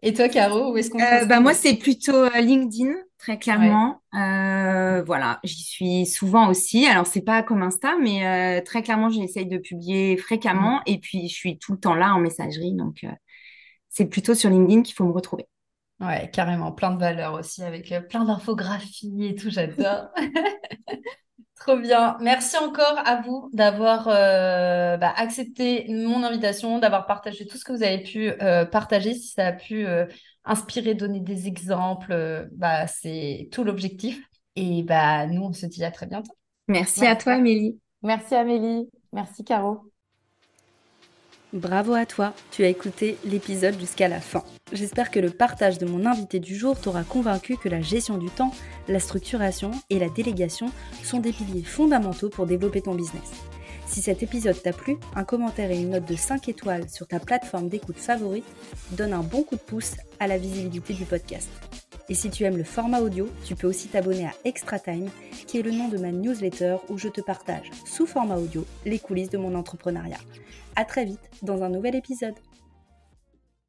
[0.05, 4.03] et toi, Caro, où est-ce qu'on euh, bah, Moi, c'est plutôt euh, LinkedIn, très clairement.
[4.13, 6.87] voilà, j'y suis souvent aussi.
[6.87, 10.77] Alors, c'est pas comme Insta, mais très clairement, j'essaye de publier fréquemment.
[10.79, 10.83] Mm.
[10.87, 12.75] Et puis, je suis tout le temps là en messagerie.
[12.75, 13.05] Donc,
[13.89, 15.47] c'est plutôt sur LinkedIn qu'il faut me retrouver.
[16.01, 20.09] Ouais, carrément, plein de valeurs aussi, avec plein d'infographies et tout, j'adore.
[21.61, 22.17] Trop bien.
[22.21, 27.73] Merci encore à vous d'avoir euh, bah, accepté mon invitation, d'avoir partagé tout ce que
[27.73, 29.15] vous avez pu euh, partager.
[29.15, 30.07] Si ça a pu euh,
[30.45, 34.21] inspirer, donner des exemples, bah, c'est tout l'objectif.
[34.57, 36.33] Et bah, nous, on se dit à très bientôt.
[36.69, 37.79] Merci, à toi, Amélie.
[38.03, 38.89] Merci, Amélie.
[39.13, 39.94] Merci, Caro.
[41.55, 44.43] Bravo à toi, tu as écouté l'épisode jusqu'à la fin.
[44.73, 48.29] J'espère que le partage de mon invité du jour t'aura convaincu que la gestion du
[48.29, 48.53] temps,
[48.89, 50.73] la structuration et la délégation
[51.05, 53.31] sont des piliers fondamentaux pour développer ton business.
[53.87, 57.21] Si cet épisode t'a plu, un commentaire et une note de 5 étoiles sur ta
[57.21, 58.45] plateforme d'écoute favorite
[58.91, 61.51] donne un bon coup de pouce à la visibilité du podcast.
[62.09, 65.09] Et si tu aimes le format audio, tu peux aussi t'abonner à Extra Time,
[65.47, 68.99] qui est le nom de ma newsletter où je te partage, sous format audio, les
[68.99, 70.19] coulisses de mon entrepreneuriat.
[70.77, 72.35] À très vite dans un nouvel épisode.